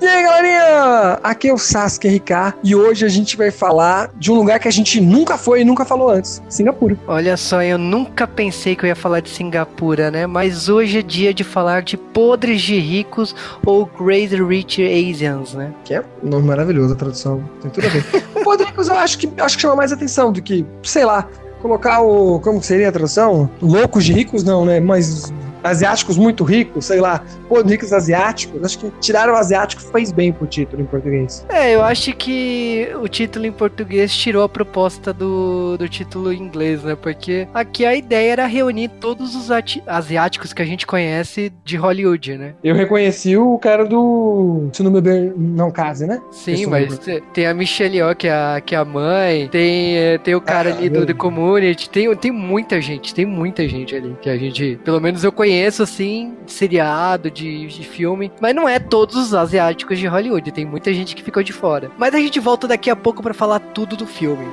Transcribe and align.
E 0.00 0.06
aí, 0.06 0.22
galerinha? 0.22 1.18
Aqui 1.24 1.48
é 1.48 1.52
o 1.52 1.58
Sasuke 1.58 2.08
RK 2.08 2.54
e 2.62 2.74
hoje 2.74 3.04
a 3.04 3.08
gente 3.08 3.36
vai 3.36 3.50
falar 3.50 4.10
de 4.16 4.30
um 4.30 4.36
lugar 4.36 4.60
que 4.60 4.68
a 4.68 4.70
gente 4.70 5.00
nunca 5.00 5.36
foi 5.36 5.62
e 5.62 5.64
nunca 5.64 5.84
falou 5.84 6.10
antes, 6.10 6.40
Singapura. 6.48 6.96
Olha 7.08 7.36
só, 7.36 7.62
eu 7.62 7.76
nunca 7.76 8.24
pensei 8.24 8.76
que 8.76 8.84
eu 8.84 8.88
ia 8.88 8.94
falar 8.94 9.18
de 9.18 9.28
Singapura, 9.28 10.08
né? 10.08 10.24
Mas 10.24 10.68
hoje 10.68 11.00
é 11.00 11.02
dia 11.02 11.34
de 11.34 11.42
falar 11.42 11.82
de 11.82 11.96
podres 11.96 12.62
de 12.62 12.78
ricos 12.78 13.34
ou 13.66 13.86
Crazy 13.86 14.40
Rich 14.40 14.82
Asians, 14.82 15.54
né? 15.54 15.72
Que 15.84 15.94
é 15.94 16.04
um 16.22 16.28
nome 16.28 16.46
maravilhoso 16.46 16.94
a 16.94 16.96
tradução, 16.96 17.42
tem 17.60 17.70
tudo 17.70 17.88
a 17.88 17.90
ver. 17.90 18.04
o 18.40 18.44
Podricos 18.44 18.86
eu 18.86 18.94
acho 18.94 19.18
que, 19.18 19.28
acho 19.36 19.56
que 19.56 19.62
chama 19.62 19.74
mais 19.74 19.90
atenção 19.90 20.30
do 20.30 20.40
que, 20.40 20.64
sei 20.84 21.04
lá, 21.04 21.28
colocar 21.60 22.02
o. 22.02 22.38
Como 22.38 22.62
seria 22.62 22.88
a 22.88 22.92
tradução? 22.92 23.50
Loucos 23.60 24.04
de 24.04 24.12
ricos, 24.12 24.44
não, 24.44 24.64
né? 24.64 24.78
Mas 24.78 25.32
asiáticos 25.62 26.16
muito 26.16 26.44
ricos, 26.44 26.86
sei 26.86 27.00
lá, 27.00 27.22
pô, 27.48 27.62
ricos 27.62 27.92
asiáticos. 27.92 28.62
Acho 28.64 28.78
que 28.78 28.92
tiraram 29.00 29.34
o 29.34 29.36
asiático 29.36 29.82
fez 29.82 30.12
bem 30.12 30.32
pro 30.32 30.46
título 30.46 30.82
em 30.82 30.86
português. 30.86 31.44
É, 31.48 31.74
eu 31.74 31.82
acho 31.82 32.12
que 32.14 32.88
o 33.00 33.08
título 33.08 33.46
em 33.46 33.52
português 33.52 34.14
tirou 34.14 34.42
a 34.42 34.48
proposta 34.48 35.12
do, 35.12 35.76
do 35.76 35.88
título 35.88 36.32
em 36.32 36.40
inglês, 36.40 36.82
né? 36.82 36.96
Porque 37.00 37.48
aqui 37.52 37.84
a 37.84 37.94
ideia 37.94 38.32
era 38.32 38.46
reunir 38.46 38.88
todos 39.00 39.34
os 39.34 39.50
asiáticos 39.86 40.52
que 40.52 40.62
a 40.62 40.64
gente 40.64 40.86
conhece 40.86 41.52
de 41.64 41.76
Hollywood, 41.76 42.36
né? 42.36 42.54
Eu 42.62 42.74
reconheci 42.74 43.36
o 43.36 43.58
cara 43.58 43.84
do. 43.84 44.68
Se 44.72 44.82
não 44.82 44.92
beber, 44.92 45.32
não 45.36 45.70
case, 45.70 46.06
né? 46.06 46.20
Sim, 46.30 46.66
mas 46.66 46.98
tem 47.32 47.46
a 47.46 47.54
Michelle 47.54 47.96
Yeoh, 47.96 48.14
que 48.14 48.28
é 48.28 48.32
a, 48.32 48.62
que 48.64 48.74
é 48.74 48.78
a 48.78 48.84
mãe, 48.84 49.48
tem, 49.48 49.96
eh, 49.96 50.18
tem 50.18 50.34
o 50.34 50.40
cara 50.40 50.70
ah, 50.70 50.76
ali 50.76 50.88
do 50.88 51.04
The 51.04 51.14
Community, 51.14 51.90
tem, 51.90 52.14
tem 52.16 52.30
muita 52.30 52.80
gente, 52.80 53.14
tem 53.14 53.26
muita 53.26 53.68
gente 53.68 53.94
ali 53.94 54.16
que 54.20 54.30
a 54.30 54.36
gente, 54.36 54.78
pelo 54.84 55.00
menos 55.00 55.24
eu 55.24 55.32
conheço 55.32 55.47
conheço, 55.48 55.82
assim, 55.82 56.36
de 56.44 56.52
seriado, 56.52 57.30
de, 57.30 57.68
de 57.68 57.82
filme, 57.82 58.30
mas 58.38 58.54
não 58.54 58.68
é 58.68 58.78
todos 58.78 59.16
os 59.16 59.32
asiáticos 59.32 59.98
de 59.98 60.06
Hollywood, 60.06 60.52
tem 60.52 60.66
muita 60.66 60.92
gente 60.92 61.16
que 61.16 61.22
ficou 61.22 61.42
de 61.42 61.54
fora. 61.54 61.90
Mas 61.96 62.14
a 62.14 62.18
gente 62.18 62.38
volta 62.38 62.68
daqui 62.68 62.90
a 62.90 62.96
pouco 62.96 63.22
para 63.22 63.32
falar 63.32 63.58
tudo 63.58 63.96
do 63.96 64.06
filme. 64.06 64.44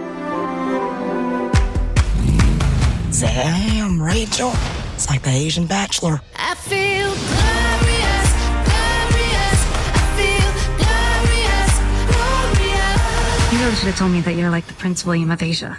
Damn, 3.19 4.01
Rachel. 4.01 4.53
It's 4.93 5.09
like 5.09 5.21
the 5.21 5.31
Asian 5.31 5.65
Bachelor. 5.65 6.21
I 6.37 6.55
feel 6.55 7.11
glorious, 7.11 8.29
glorious. 8.63 9.59
I 9.91 10.07
feel 10.15 10.49
glorious, 10.79 11.73
glorious. 12.07 13.51
You 13.51 13.59
really 13.59 13.75
should 13.75 13.87
have 13.87 13.97
told 13.97 14.11
me 14.11 14.21
that 14.21 14.35
you're 14.35 14.49
like 14.49 14.65
the 14.67 14.73
Prince 14.75 15.05
William 15.05 15.29
of 15.29 15.43
Asia. 15.43 15.77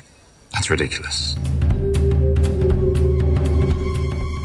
That's 0.52 0.68
ridiculous. 0.68 1.36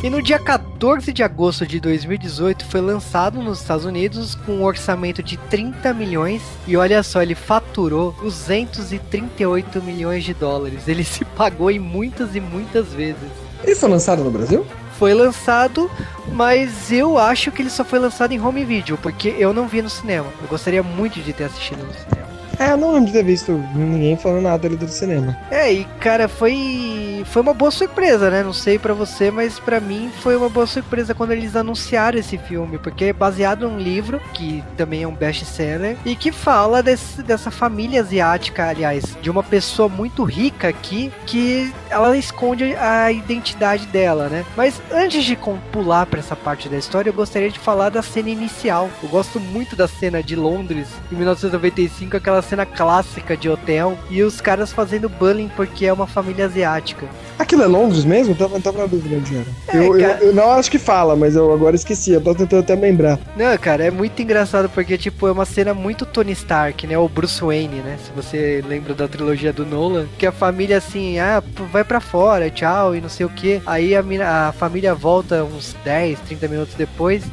E 0.04 0.10
no 0.10 0.20
dia 0.20 0.40
14 0.40 1.14
de 1.14 1.22
agosto 1.22 1.64
de 1.64 1.80
2018 1.80 2.66
foi 2.66 2.82
lançado 2.82 3.40
nos 3.40 3.62
Estados 3.62 3.86
Unidos 3.86 4.34
com 4.34 4.54
um 4.54 4.64
orçamento 4.64 5.22
de 5.22 5.38
30 5.38 5.94
milhões 5.94 6.42
e 6.66 6.76
olha 6.76 7.04
só, 7.04 7.22
ele 7.22 7.36
faturou 7.36 8.12
238 8.20 9.80
milhões 9.84 10.24
de 10.24 10.34
dólares. 10.34 10.88
Ele 10.88 11.04
se 11.04 11.24
pagou 11.24 11.70
em 11.70 11.78
muitas 11.78 12.36
e 12.36 12.40
muitas 12.40 12.88
vezes. 12.88 13.30
Ele 13.64 13.76
foi 13.76 13.90
lançado 13.90 14.24
no 14.24 14.32
Brasil? 14.32 14.66
Foi 14.98 15.14
lançado, 15.14 15.90
mas 16.34 16.92
eu 16.92 17.20
acho 17.20 17.52
que 17.52 17.62
ele 17.62 17.70
só 17.70 17.86
foi 17.86 18.00
lançado 18.00 18.32
em 18.32 18.42
home 18.42 18.66
video, 18.66 18.98
porque 18.98 19.36
eu 19.38 19.54
não 19.54 19.68
vi 19.68 19.84
no 19.84 19.90
cinema. 19.90 20.28
Eu 20.42 20.48
gostaria 20.48 20.82
muito 20.82 21.22
de 21.22 21.32
ter 21.32 21.44
assistido 21.44 21.84
no 21.84 21.94
cinema. 21.94 22.28
É, 22.58 22.72
eu 22.72 22.78
não 22.78 22.92
lembro 22.92 23.08
de 23.08 23.14
ter 23.14 23.24
visto 23.24 23.52
ninguém 23.76 24.18
falando 24.18 24.44
nada 24.44 24.68
ali 24.68 24.76
do 24.76 24.88
cinema. 24.88 25.38
É, 25.50 25.72
e 25.72 25.86
cara, 26.00 26.28
foi 26.28 27.11
foi 27.25 27.41
uma 27.41 27.53
boa 27.53 27.72
surpresa, 27.72 28.30
né? 28.30 28.44
Não 28.44 28.53
sei 28.53 28.77
para 28.77 28.94
você, 28.94 29.31
mas 29.31 29.59
para 29.59 29.80
mim 29.80 30.11
foi 30.22 30.36
uma 30.36 30.50
boa 30.50 30.67
surpresa 30.67 31.14
quando 31.14 31.32
eles 31.32 31.55
anunciaram 31.55 32.17
esse 32.17 32.37
filme, 32.37 32.77
porque 32.77 33.05
é 33.05 33.14
baseado 33.14 33.67
num 33.67 33.77
livro 33.77 34.21
que 34.33 34.64
também 34.77 35.04
é 35.04 35.08
um 35.08 35.14
best-seller 35.14 35.98
e 36.05 36.15
que 36.15 36.31
fala 36.31 36.81
desse, 36.81 37.21
dessa 37.23 37.52
família 37.52 38.02
asiática, 38.02 38.67
aliás, 38.67 39.17
de 39.21 39.30
uma 39.30 39.43
pessoa 39.43 39.89
muito 39.89 40.23
rica 40.23 40.67
aqui 40.67 41.11
que 41.26 41.73
ela 41.92 42.18
esconde 42.18 42.76
a 42.76 43.12
identidade 43.12 43.86
dela, 43.88 44.30
né? 44.30 44.46
Mas 44.56 44.82
antes 44.92 45.24
de 45.24 45.38
pular 45.72 46.06
para 46.06 46.20
essa 46.20 46.36
parte 46.36 46.70
da 46.70 46.78
história, 46.78 47.10
eu 47.10 47.14
gostaria 47.14 47.50
de 47.50 47.60
falar 47.60 47.90
da 47.90 48.02
cena 48.02 48.30
inicial. 48.30 48.90
Eu 49.04 49.10
gosto 49.10 49.40
muito 49.40 49.76
da 49.76 49.88
cena 49.88 50.24
de 50.24 50.36
Londres 50.36 50.88
em 51.12 51.16
1995, 51.16 52.18
aquela 52.18 52.42
cena 52.42 52.66
clássica 52.66 53.36
de 53.36 53.50
hotel 53.50 53.98
e 54.10 54.24
os 54.24 54.40
caras 54.40 54.72
fazendo 54.72 55.10
bullying 55.10 55.50
porque 55.56 55.86
é 55.86 55.94
uma 55.94 56.08
família 56.08 56.46
asiática. 56.46 57.08
Aquilo 57.38 57.64
é 57.64 57.68
Londres 57.68 58.06
mesmo? 58.06 58.36
Tava, 58.36 58.60
tava 58.60 58.80
na 58.80 58.86
dúvida 58.86 59.16
onde 59.18 59.36
era. 59.36 59.46
É, 59.68 59.78
eu, 59.78 60.00
eu, 60.00 60.10
eu, 60.28 60.34
não 60.34 60.52
acho 60.52 60.70
que 60.70 60.78
fala, 60.78 61.16
mas 61.16 61.36
eu 61.36 61.52
agora 61.52 61.76
esqueci. 61.76 62.12
Eu 62.12 62.22
tô 62.22 62.36
tentando 62.36 62.60
até 62.60 62.76
lembrar. 62.76 63.20
Não, 63.36 63.58
cara, 63.58 63.84
é 63.84 63.92
muito 63.92 64.22
engraçado 64.22 64.70
porque, 64.70 64.98
tipo, 64.98 65.28
é 65.28 65.32
uma 65.32 65.46
cena 65.46 65.73
muito 65.73 66.06
Tony 66.06 66.32
Stark, 66.34 66.86
né? 66.86 66.98
O 66.98 67.10
Bruce 67.10 67.42
Wayne, 67.42 67.78
né? 67.78 67.98
Se 68.06 68.12
você 68.12 68.64
lembra 68.68 68.94
da 68.94 69.08
trilogia 69.08 69.52
do 69.52 69.66
Nolan. 69.66 70.06
Que 70.20 70.28
a 70.28 70.32
família, 70.32 70.78
assim, 70.78 71.18
ah, 71.18 71.42
vai 71.72 71.80
para 71.83 71.99
fora, 71.99 72.49
tchau, 72.49 72.95
e 72.95 73.02
não 73.02 73.09
sei 73.09 73.25
o 73.25 73.30
que. 73.30 73.61
Aí 73.65 73.95
a, 73.95 74.02
a 74.47 74.52
família 74.52 74.93
volta 74.93 75.43
uns 75.43 75.75
10, 75.83 76.19
30 76.21 76.47
minutos 76.47 76.73
depois 76.75 77.23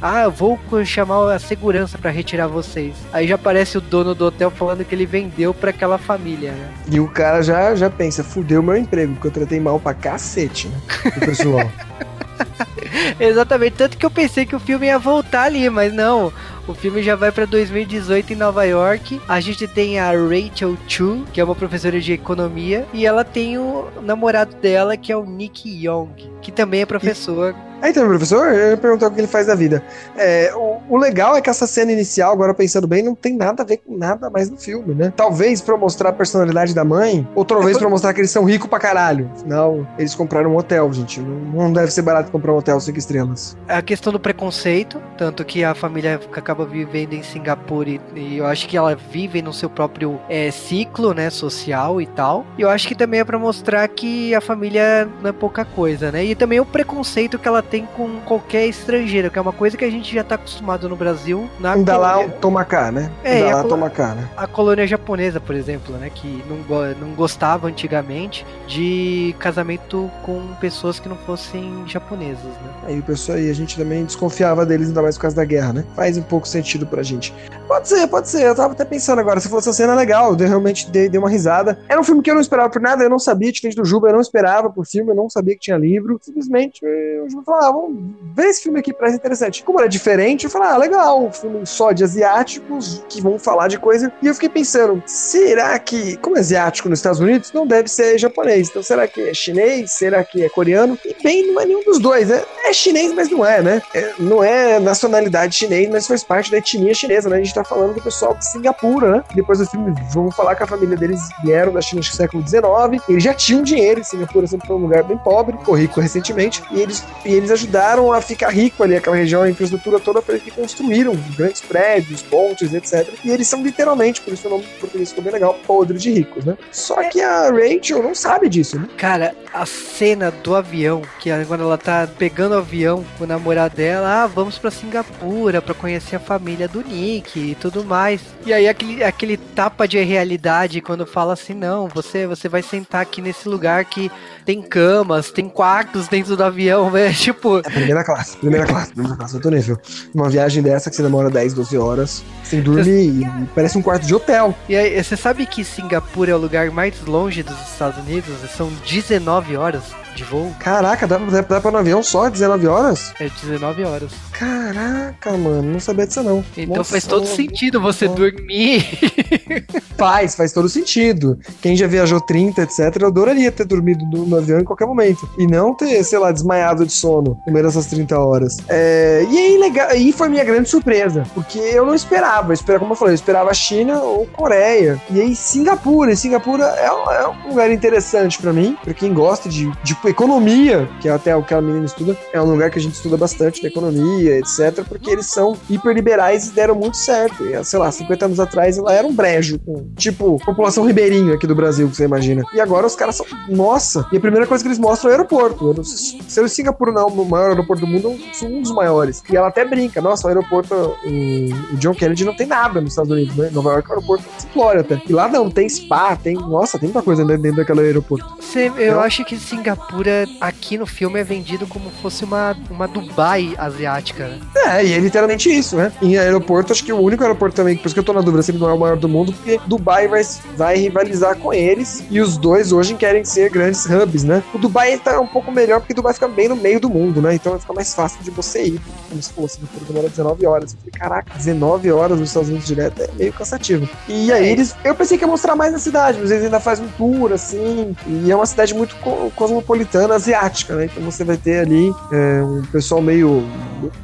ah, 0.00 0.24
eu 0.24 0.30
vou 0.30 0.58
chamar 0.84 1.32
a 1.32 1.38
segurança 1.38 1.96
para 1.96 2.10
retirar 2.10 2.46
vocês. 2.46 2.94
Aí 3.12 3.26
já 3.26 3.36
aparece 3.36 3.78
o 3.78 3.80
dono 3.80 4.14
do 4.14 4.26
hotel 4.26 4.50
falando 4.50 4.84
que 4.84 4.94
ele 4.94 5.06
vendeu 5.06 5.54
para 5.54 5.70
aquela 5.70 5.98
família, 5.98 6.52
né? 6.52 6.68
E 6.90 7.00
o 7.00 7.08
cara 7.08 7.42
já, 7.42 7.74
já 7.74 7.88
pensa, 7.88 8.22
fudeu 8.22 8.62
meu 8.62 8.76
emprego, 8.76 9.14
porque 9.14 9.28
eu 9.28 9.32
tratei 9.32 9.58
mal 9.58 9.80
pra 9.80 9.94
cacete, 9.94 10.68
né? 10.68 10.80
O 11.16 11.20
pessoal. 11.20 11.70
Exatamente, 13.18 13.76
tanto 13.76 13.96
que 13.96 14.06
eu 14.06 14.10
pensei 14.10 14.46
que 14.46 14.56
o 14.56 14.60
filme 14.60 14.86
ia 14.86 14.98
voltar 14.98 15.44
ali, 15.44 15.68
mas 15.68 15.92
não. 15.92 16.32
O 16.66 16.74
filme 16.74 17.02
já 17.02 17.14
vai 17.14 17.30
para 17.30 17.44
2018 17.44 18.32
em 18.32 18.36
Nova 18.36 18.64
York. 18.64 19.20
A 19.28 19.38
gente 19.38 19.68
tem 19.68 20.00
a 20.00 20.10
Rachel 20.10 20.76
Chu, 20.88 21.24
que 21.32 21.40
é 21.40 21.44
uma 21.44 21.54
professora 21.54 22.00
de 22.00 22.12
economia, 22.12 22.84
e 22.92 23.06
ela 23.06 23.24
tem 23.24 23.56
o 23.56 23.88
namorado 24.02 24.56
dela, 24.56 24.96
que 24.96 25.12
é 25.12 25.16
o 25.16 25.24
Nick 25.24 25.68
Young, 25.68 26.10
que 26.42 26.50
também 26.50 26.80
é 26.80 26.86
professor. 26.86 27.54
E 27.54 27.65
Aí 27.82 27.92
tem 27.92 28.02
o 28.02 28.08
professor, 28.08 28.52
eu 28.52 28.78
perguntou 28.78 29.08
o 29.08 29.10
que 29.10 29.20
ele 29.20 29.26
faz 29.26 29.46
da 29.46 29.54
vida. 29.54 29.82
É, 30.16 30.52
o, 30.54 30.80
o, 30.88 30.96
legal 30.96 31.36
é 31.36 31.40
que 31.40 31.50
essa 31.50 31.66
cena 31.66 31.92
inicial, 31.92 32.32
agora 32.32 32.54
pensando 32.54 32.86
bem, 32.86 33.02
não 33.02 33.14
tem 33.14 33.36
nada 33.36 33.62
a 33.62 33.66
ver 33.66 33.78
com 33.78 33.96
nada 33.96 34.30
mais 34.30 34.50
no 34.50 34.56
filme, 34.56 34.94
né? 34.94 35.12
Talvez 35.16 35.60
pra 35.60 35.76
mostrar 35.76 36.10
a 36.10 36.12
personalidade 36.12 36.74
da 36.74 36.84
mãe, 36.84 37.26
ou 37.34 37.44
talvez 37.44 37.76
é 37.76 37.80
pra 37.80 37.88
mostrar 37.88 38.14
que 38.14 38.20
eles 38.20 38.30
são 38.30 38.44
ricos 38.44 38.68
pra 38.68 38.78
caralho. 38.78 39.30
Afinal, 39.36 39.86
eles 39.98 40.14
compraram 40.14 40.52
um 40.52 40.56
hotel, 40.56 40.92
gente. 40.92 41.20
Não, 41.20 41.64
não 41.64 41.72
deve 41.72 41.90
ser 41.90 42.02
barato 42.02 42.30
comprar 42.30 42.52
um 42.52 42.56
hotel 42.56 42.80
cinco 42.80 42.98
estrelas. 42.98 43.56
É 43.68 43.76
a 43.76 43.82
questão 43.82 44.12
do 44.12 44.18
preconceito, 44.18 45.00
tanto 45.18 45.44
que 45.44 45.62
a 45.62 45.74
família 45.74 46.20
acaba 46.32 46.64
vivendo 46.64 47.12
em 47.12 47.22
Singapura 47.22 47.90
e, 47.90 48.00
e 48.14 48.38
eu 48.38 48.46
acho 48.46 48.66
que 48.68 48.76
ela 48.76 48.94
vive 48.94 49.42
no 49.42 49.52
seu 49.52 49.68
próprio 49.68 50.18
é, 50.28 50.50
ciclo, 50.50 51.12
né, 51.12 51.30
social 51.30 52.00
e 52.00 52.06
tal. 52.06 52.44
E 52.56 52.62
eu 52.62 52.70
acho 52.70 52.88
que 52.88 52.94
também 52.94 53.20
é 53.20 53.24
pra 53.24 53.38
mostrar 53.38 53.86
que 53.88 54.34
a 54.34 54.40
família 54.40 55.08
não 55.22 55.30
é 55.30 55.32
pouca 55.32 55.64
coisa, 55.64 56.10
né? 56.10 56.24
E 56.24 56.34
também 56.34 56.60
o 56.60 56.66
preconceito 56.66 57.38
que 57.38 57.46
ela 57.46 57.62
tem 57.66 57.86
com 57.96 58.20
qualquer 58.20 58.66
estrangeiro, 58.66 59.30
que 59.30 59.38
é 59.38 59.42
uma 59.42 59.52
coisa 59.52 59.76
que 59.76 59.84
a 59.84 59.90
gente 59.90 60.14
já 60.14 60.24
tá 60.24 60.36
acostumado 60.36 60.88
no 60.88 60.96
Brasil. 60.96 61.48
Na 61.60 61.74
Ainda 61.74 61.94
colônia... 61.94 62.26
lá 62.26 62.32
toma 62.40 62.64
cá, 62.64 62.90
né? 62.90 63.10
É, 63.22 63.34
Ainda 63.34 63.56
lá 63.56 63.60
col... 63.62 63.70
toma 63.70 63.90
cá, 63.90 64.14
né? 64.14 64.28
A 64.36 64.46
colônia 64.46 64.86
japonesa, 64.86 65.40
por 65.40 65.54
exemplo, 65.54 65.96
né? 65.96 66.10
Que 66.14 66.42
não, 66.48 66.56
não 66.94 67.14
gostava 67.14 67.68
antigamente 67.68 68.46
de 68.66 69.34
casamento 69.38 70.10
com 70.22 70.54
pessoas 70.60 70.98
que 70.98 71.08
não 71.08 71.16
fossem 71.16 71.84
japonesas, 71.86 72.44
né? 72.44 72.70
Aí 72.84 72.98
o 72.98 73.02
pessoal 73.02 73.38
aí, 73.38 73.50
a 73.50 73.54
gente 73.54 73.76
também 73.76 74.04
desconfiava 74.04 74.64
deles, 74.64 74.88
ainda 74.88 75.02
mais 75.02 75.16
por 75.16 75.22
causa 75.22 75.36
da 75.36 75.44
guerra, 75.44 75.72
né? 75.72 75.84
Faz 75.94 76.16
um 76.16 76.22
pouco 76.22 76.46
sentido 76.46 76.86
pra 76.86 77.02
gente. 77.02 77.34
Pode 77.66 77.88
ser, 77.88 78.06
pode 78.06 78.28
ser. 78.28 78.42
Eu 78.42 78.54
tava 78.54 78.72
até 78.72 78.84
pensando 78.84 79.18
agora, 79.20 79.40
se 79.40 79.48
fosse 79.48 79.68
uma 79.68 79.74
cena 79.74 79.94
legal, 79.94 80.36
eu 80.38 80.48
realmente 80.48 80.90
dei, 80.90 81.08
dei 81.08 81.18
uma 81.18 81.28
risada. 81.28 81.78
Era 81.88 82.00
um 82.00 82.04
filme 82.04 82.22
que 82.22 82.30
eu 82.30 82.34
não 82.34 82.40
esperava 82.40 82.70
por 82.70 82.80
nada, 82.80 83.02
eu 83.02 83.10
não 83.10 83.18
sabia, 83.18 83.50
diferente 83.50 83.76
do 83.76 83.84
Juba, 83.84 84.08
eu 84.08 84.14
não 84.14 84.20
esperava 84.20 84.70
por 84.70 84.86
filme, 84.86 85.10
eu 85.10 85.14
não 85.14 85.28
sabia 85.28 85.54
que 85.54 85.60
tinha 85.60 85.76
livro. 85.76 86.18
Simplesmente, 86.22 86.80
eu 86.84 87.28
Juba 87.28 87.42
falava, 87.56 87.68
ah, 87.68 87.72
vamos 87.72 88.16
ver 88.34 88.46
esse 88.46 88.62
filme 88.62 88.80
aqui, 88.80 88.92
parece 88.92 89.16
interessante. 89.16 89.62
Como 89.62 89.80
era 89.80 89.88
diferente, 89.88 90.44
eu 90.44 90.50
falei, 90.50 90.68
ah, 90.68 90.76
legal, 90.76 91.24
um 91.24 91.32
filme 91.32 91.66
só 91.66 91.92
de 91.92 92.04
asiáticos 92.04 93.02
que 93.08 93.20
vão 93.20 93.38
falar 93.38 93.68
de 93.68 93.78
coisa. 93.78 94.12
E 94.22 94.26
eu 94.26 94.34
fiquei 94.34 94.48
pensando, 94.48 95.02
será 95.06 95.78
que, 95.78 96.16
como 96.18 96.36
é 96.36 96.40
asiático 96.40 96.88
nos 96.88 96.98
Estados 96.98 97.20
Unidos, 97.20 97.52
não 97.52 97.66
deve 97.66 97.88
ser 97.88 98.18
japonês? 98.18 98.68
Então 98.68 98.82
será 98.82 99.08
que 99.08 99.20
é 99.22 99.34
chinês? 99.34 99.92
Será 99.92 100.22
que 100.22 100.44
é 100.44 100.48
coreano? 100.48 100.98
E 101.04 101.16
bem, 101.22 101.46
não 101.52 101.60
é 101.60 101.64
nenhum 101.64 101.82
dos 101.82 101.98
dois, 101.98 102.28
né? 102.28 102.42
É 102.64 102.72
chinês, 102.72 103.12
mas 103.14 103.30
não 103.30 103.44
é, 103.44 103.62
né? 103.62 103.82
É, 103.94 104.12
não 104.18 104.44
é 104.44 104.78
nacionalidade 104.78 105.54
chinês, 105.56 105.88
mas 105.88 106.06
faz 106.06 106.22
parte 106.22 106.50
da 106.50 106.58
etnia 106.58 106.92
chinesa, 106.92 107.28
né? 107.30 107.36
A 107.36 107.38
gente 107.38 107.54
tá 107.54 107.64
falando 107.64 107.94
do 107.94 108.02
pessoal 108.02 108.34
de 108.34 108.44
Singapura, 108.46 109.10
né? 109.10 109.24
Depois 109.34 109.58
do 109.58 109.66
filme, 109.66 109.94
vamos 110.12 110.36
falar 110.36 110.54
que 110.54 110.62
a 110.62 110.66
família 110.66 110.96
deles 110.96 111.20
vieram 111.42 111.72
da 111.72 111.80
China 111.80 112.00
no 112.00 112.04
século 112.04 112.46
XIX. 112.46 113.02
Eles 113.08 113.22
já 113.22 113.32
tinham 113.32 113.62
dinheiro, 113.62 114.04
Singapura 114.04 114.46
sempre 114.46 114.66
foi 114.66 114.76
um 114.76 114.80
lugar 114.80 115.02
bem 115.02 115.16
pobre, 115.16 115.56
ficou 115.56 115.74
rico 115.74 116.00
recentemente, 116.00 116.62
e 116.70 116.80
eles, 116.80 117.02
e 117.24 117.32
eles 117.32 117.45
eles 117.46 117.52
ajudaram 117.52 118.12
a 118.12 118.20
ficar 118.20 118.50
rico 118.50 118.82
ali, 118.82 118.96
aquela 118.96 119.16
região, 119.16 119.42
a 119.42 119.50
infraestrutura 119.50 120.00
toda 120.00 120.20
para 120.20 120.34
eles 120.34 120.44
que 120.44 120.50
construíram 120.50 121.14
grandes 121.36 121.60
prédios, 121.60 122.22
pontes, 122.22 122.74
etc. 122.74 123.08
E 123.24 123.30
eles 123.30 123.46
são 123.46 123.62
literalmente, 123.62 124.20
por 124.20 124.32
isso 124.32 124.46
o 124.48 124.50
nome 124.50 124.64
português 124.80 125.10
ficou 125.10 125.24
bem 125.24 125.32
legal, 125.32 125.58
podre 125.66 125.96
de 125.98 126.10
ricos, 126.10 126.44
né? 126.44 126.56
Só 126.72 127.02
que 127.08 127.20
a 127.20 127.50
Rachel 127.50 128.02
não 128.02 128.14
sabe 128.14 128.48
disso, 128.48 128.78
né? 128.78 128.88
Cara, 128.96 129.34
a 129.52 129.64
cena 129.64 130.30
do 130.30 130.54
avião, 130.54 131.02
que 131.20 131.30
é 131.30 131.44
quando 131.44 131.62
ela 131.62 131.78
tá 131.78 132.08
pegando 132.18 132.52
o 132.52 132.58
avião 132.58 133.04
com 133.16 133.24
o 133.24 133.26
namorado 133.26 133.76
dela, 133.76 134.24
ah, 134.24 134.26
vamos 134.26 134.58
pra 134.58 134.70
Singapura 134.70 135.62
pra 135.62 135.74
conhecer 135.74 136.16
a 136.16 136.20
família 136.20 136.66
do 136.66 136.82
Nick 136.82 137.38
e 137.38 137.54
tudo 137.54 137.84
mais. 137.84 138.20
E 138.44 138.52
aí 138.52 138.68
aquele, 138.68 139.04
aquele 139.04 139.36
tapa 139.36 139.86
de 139.86 140.02
realidade 140.02 140.80
quando 140.80 141.06
fala 141.06 141.34
assim, 141.34 141.54
não, 141.54 141.88
você, 141.88 142.26
você 142.26 142.48
vai 142.48 142.62
sentar 142.62 143.02
aqui 143.02 143.20
nesse 143.20 143.48
lugar 143.48 143.84
que 143.84 144.10
tem 144.44 144.62
camas, 144.62 145.30
tem 145.30 145.48
quartos 145.48 146.08
dentro 146.08 146.36
do 146.36 146.44
avião, 146.44 146.90
velho. 146.90 147.14
Tipo. 147.26 147.35
É 147.64 147.70
primeira 147.70 148.04
classe, 148.04 148.36
primeira 148.36 148.66
classe, 148.66 148.92
primeira 148.92 149.16
classe, 149.16 149.40
tô 149.40 149.50
nível. 149.50 149.78
Uma 150.14 150.28
viagem 150.28 150.62
dessa 150.62 150.90
que 150.90 150.96
você 150.96 151.02
demora 151.02 151.30
10, 151.30 151.54
12 151.54 151.78
horas, 151.78 152.24
sem 152.42 152.60
dormir, 152.60 153.22
e 153.22 153.46
parece 153.54 153.78
um 153.78 153.82
quarto 153.82 154.06
de 154.06 154.14
hotel. 154.14 154.54
E 154.68 154.76
aí, 154.76 155.02
você 155.02 155.16
sabe 155.16 155.46
que 155.46 155.64
Singapura 155.64 156.32
é 156.32 156.34
o 156.34 156.38
lugar 156.38 156.70
mais 156.70 156.94
longe 157.06 157.42
dos 157.42 157.60
Estados 157.68 157.98
Unidos? 157.98 158.34
São 158.56 158.70
19 158.86 159.56
horas 159.56 159.82
de 160.16 160.24
voo. 160.24 160.52
Caraca, 160.58 161.06
dá, 161.06 161.18
dá, 161.18 161.40
dá 161.42 161.60
pra 161.60 161.70
no 161.70 161.78
avião 161.78 162.02
só 162.02 162.28
19 162.28 162.66
horas? 162.66 163.12
É 163.20 163.28
19 163.28 163.84
horas. 163.84 164.10
Caraca, 164.32 165.32
mano, 165.36 165.62
não 165.72 165.80
sabia 165.80 166.06
disso 166.06 166.22
não. 166.22 166.44
Então 166.56 166.76
Nossa, 166.76 166.90
faz 166.92 167.04
todo 167.04 167.26
sentido 167.26 167.80
você 167.80 168.08
dormir. 168.08 168.84
Faz, 169.96 170.34
faz 170.34 170.52
todo 170.52 170.68
sentido. 170.68 171.38
Quem 171.62 171.74
já 171.74 171.86
viajou 171.86 172.20
30, 172.20 172.62
etc, 172.62 172.94
eu 173.00 173.06
adoraria 173.08 173.50
ter 173.50 173.64
dormido 173.64 174.04
no, 174.04 174.26
no 174.26 174.36
avião 174.36 174.60
em 174.60 174.64
qualquer 174.64 174.84
momento. 174.86 175.26
E 175.38 175.46
não 175.46 175.74
ter, 175.74 176.04
sei 176.04 176.18
lá, 176.18 176.30
desmaiado 176.32 176.84
de 176.84 176.92
sono 176.92 177.38
no 177.46 177.52
meio 177.52 177.64
dessas 177.64 177.86
30 177.86 178.18
horas. 178.18 178.56
É, 178.68 179.24
e 179.30 179.38
aí, 179.38 179.56
legal, 179.58 179.88
aí 179.88 180.12
foi 180.12 180.28
minha 180.28 180.44
grande 180.44 180.68
surpresa. 180.68 181.22
Porque 181.34 181.58
eu 181.58 181.86
não 181.86 181.94
esperava. 181.94 182.50
Eu 182.50 182.54
esperava, 182.54 182.80
como 182.80 182.92
eu 182.92 182.96
falei, 182.96 183.12
eu 183.12 183.16
esperava 183.16 183.54
China 183.54 184.00
ou 184.02 184.26
Coreia. 184.26 185.00
E 185.10 185.18
aí, 185.18 185.34
Singapura. 185.34 186.12
E 186.12 186.16
Singapura 186.16 186.64
é, 186.64 186.92
um- 186.92 187.10
é 187.10 187.28
um 187.28 187.48
lugar 187.48 187.70
interessante 187.72 188.38
pra 188.38 188.52
mim. 188.52 188.76
Pra 188.84 188.92
quem 188.92 189.14
gosta 189.14 189.48
de, 189.48 189.72
de 189.82 189.94
economia, 190.10 190.88
que 191.00 191.08
é 191.08 191.12
até 191.12 191.34
o 191.36 191.42
que 191.42 191.54
a 191.54 191.60
menina 191.60 191.84
estuda. 191.86 192.16
É 192.32 192.40
um 192.40 192.50
lugar 192.50 192.70
que 192.70 192.78
a 192.78 192.82
gente 192.82 192.94
estuda 192.94 193.16
bastante 193.16 193.60
de 193.60 193.66
economia, 193.66 194.38
etc. 194.38 194.84
Porque 194.88 195.10
eles 195.10 195.26
são 195.26 195.56
hiperliberais 195.68 196.48
e 196.48 196.52
deram 196.52 196.74
muito 196.74 196.96
certo. 196.96 197.44
E, 197.44 197.64
sei 197.64 197.78
lá, 197.78 197.90
50 197.90 198.24
anos 198.26 198.40
atrás 198.40 198.78
ela 198.78 198.92
era 198.92 199.06
um 199.06 199.12
brejo. 199.14 199.58
Com, 199.60 199.88
tipo, 199.96 200.38
população 200.44 200.84
ribeirinho 200.84 201.32
aqui 201.34 201.46
do 201.46 201.54
Brasil, 201.54 201.88
que 201.88 201.96
você 201.96 202.04
imagina. 202.04 202.42
E 202.54 202.60
agora 202.60 202.86
os 202.86 202.94
caras 202.96 203.16
são. 203.16 203.26
Nossa! 203.48 204.06
E 204.12 204.16
a 204.16 204.20
primeira 204.20 204.46
coisa 204.46 204.62
que 204.62 204.68
eles 204.68 204.78
mostram 204.78 205.10
é 205.10 205.14
o 205.14 205.16
aeroporto. 205.16 205.84
Se 205.84 206.40
o 206.40 206.48
Singapura 206.48 206.92
não 206.92 207.02
é 207.02 207.04
o 207.06 207.24
maior 207.24 207.50
aeroporto 207.50 207.84
do 207.84 207.90
mundo, 207.90 208.16
sou 208.32 208.48
um 208.48 208.62
dos 208.62 208.72
maiores. 208.72 209.22
E 209.30 209.36
ela 209.36 209.48
até 209.48 209.64
brinca: 209.64 210.00
nossa, 210.00 210.26
o 210.26 210.28
aeroporto. 210.28 210.74
O, 210.74 211.74
o 211.74 211.76
John 211.76 211.94
Kennedy 211.94 212.24
não 212.24 212.36
tem 212.36 212.46
nada 212.46 212.80
nos 212.80 212.90
Estados 212.92 213.10
Unidos, 213.10 213.34
né? 213.36 213.50
Nova 213.52 213.70
York 213.72 213.88
é 213.88 213.92
um 213.92 213.96
aeroporto 213.96 214.24
simplório 214.38 214.80
até. 214.80 215.00
E 215.08 215.12
lá 215.12 215.28
não, 215.28 215.50
tem 215.50 215.68
spa, 215.68 216.16
tem. 216.16 216.34
Nossa, 216.34 216.78
tem 216.78 216.88
muita 216.88 217.02
coisa 217.02 217.24
dentro, 217.24 217.42
dentro 217.42 217.56
daquele 217.58 217.80
aeroporto. 217.80 218.26
Você- 218.40 218.70
eu 218.76 218.94
Não? 218.96 219.00
acho 219.00 219.24
que 219.24 219.36
Singapura 219.38 219.95
aqui 220.40 220.78
no 220.78 220.86
filme 220.86 221.20
é 221.20 221.24
vendido 221.24 221.66
como 221.66 221.90
fosse 222.02 222.24
uma, 222.24 222.56
uma 222.70 222.86
Dubai 222.86 223.54
asiática. 223.58 224.28
né? 224.28 224.40
É, 224.56 224.84
e 224.84 224.92
é 224.92 224.98
literalmente 224.98 225.50
isso, 225.50 225.76
né? 225.76 225.92
Em 226.02 226.16
aeroporto, 226.16 226.72
acho 226.72 226.84
que 226.84 226.92
o 226.92 227.00
único 227.00 227.22
aeroporto 227.22 227.56
também, 227.56 227.76
por 227.76 227.86
isso 227.86 227.94
que 227.94 228.00
eu 228.00 228.04
tô 228.04 228.12
na 228.12 228.20
dúvida 228.20 228.42
se 228.42 228.50
ele 228.50 228.58
não 228.58 228.68
é 228.68 228.72
o 228.72 228.78
maior 228.78 228.96
do 228.96 229.08
mundo, 229.08 229.32
porque 229.32 229.60
Dubai 229.66 230.08
vai, 230.08 230.22
vai 230.56 230.76
rivalizar 230.76 231.36
com 231.36 231.52
eles 231.52 232.04
e 232.10 232.20
os 232.20 232.36
dois 232.36 232.72
hoje 232.72 232.94
querem 232.94 233.24
ser 233.24 233.50
grandes 233.50 233.86
hubs, 233.86 234.24
né? 234.24 234.42
O 234.52 234.58
Dubai 234.58 234.98
tá 234.98 235.20
um 235.20 235.26
pouco 235.26 235.50
melhor 235.52 235.80
porque 235.80 235.94
Dubai 235.94 236.14
fica 236.14 236.28
bem 236.28 236.48
no 236.48 236.56
meio 236.56 236.80
do 236.80 236.88
mundo, 236.88 237.20
né? 237.20 237.34
Então 237.34 237.58
fica 237.58 237.72
mais 237.72 237.94
fácil 237.94 238.22
de 238.22 238.30
você 238.30 238.64
ir. 238.64 238.80
Como 239.08 239.22
se 239.22 239.32
fosse, 239.32 239.58
se 239.58 239.84
demora 239.86 240.08
19 240.08 240.46
horas. 240.46 240.72
Eu 240.72 240.78
falei, 240.78 240.92
caraca, 240.92 241.32
19 241.36 241.90
horas 241.92 242.18
nos 242.18 242.28
Estados 242.28 242.48
Unidos 242.48 242.66
direto 242.66 243.02
é 243.02 243.08
meio 243.16 243.32
cansativo. 243.32 243.88
E 244.08 244.32
aí 244.32 244.48
eles. 244.48 244.74
Eu 244.84 244.94
pensei 244.94 245.16
que 245.18 245.24
ia 245.24 245.28
mostrar 245.28 245.54
mais 245.56 245.72
na 245.72 245.78
cidade, 245.78 246.18
mas 246.20 246.30
eles 246.30 246.44
ainda 246.44 246.60
fazem 246.60 246.84
um 246.86 246.88
tour, 246.90 247.32
assim. 247.32 247.94
E 248.06 248.30
é 248.30 248.36
uma 248.36 248.46
cidade 248.46 248.74
muito 248.74 248.96
co- 248.96 249.30
cosmopolitana, 249.36 250.14
asiática, 250.14 250.74
né? 250.74 250.86
Então 250.86 251.02
você 251.04 251.24
vai 251.24 251.36
ter 251.36 251.60
ali 251.60 251.92
é, 252.12 252.42
um 252.42 252.62
pessoal 252.72 253.00
meio 253.00 253.46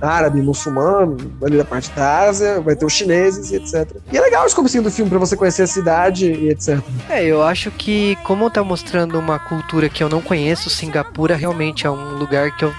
árabe, 0.00 0.40
muçulmano, 0.42 1.16
ali 1.44 1.56
da 1.56 1.64
parte 1.64 1.90
da 1.92 2.20
Ásia, 2.20 2.60
vai 2.60 2.76
ter 2.76 2.84
os 2.84 2.92
chineses 2.92 3.50
e 3.50 3.56
etc. 3.56 3.90
E 4.12 4.16
é 4.16 4.20
legal 4.20 4.46
esse 4.46 4.54
comecinho 4.54 4.82
do 4.82 4.90
filme 4.90 5.08
pra 5.10 5.18
você 5.18 5.36
conhecer 5.36 5.62
a 5.62 5.66
cidade 5.66 6.30
e 6.30 6.48
etc. 6.50 6.78
É, 7.08 7.24
eu 7.24 7.42
acho 7.42 7.70
que 7.70 8.16
como 8.24 8.50
tá 8.50 8.62
mostrando 8.62 9.18
uma 9.18 9.38
cultura 9.38 9.88
que 9.88 10.02
eu 10.02 10.08
não 10.08 10.20
conheço, 10.20 10.70
Singapura 10.70 11.34
realmente 11.36 11.86
é 11.86 11.90
um 11.90 12.16
lugar 12.18 12.54
que 12.56 12.64
eu 12.64 12.72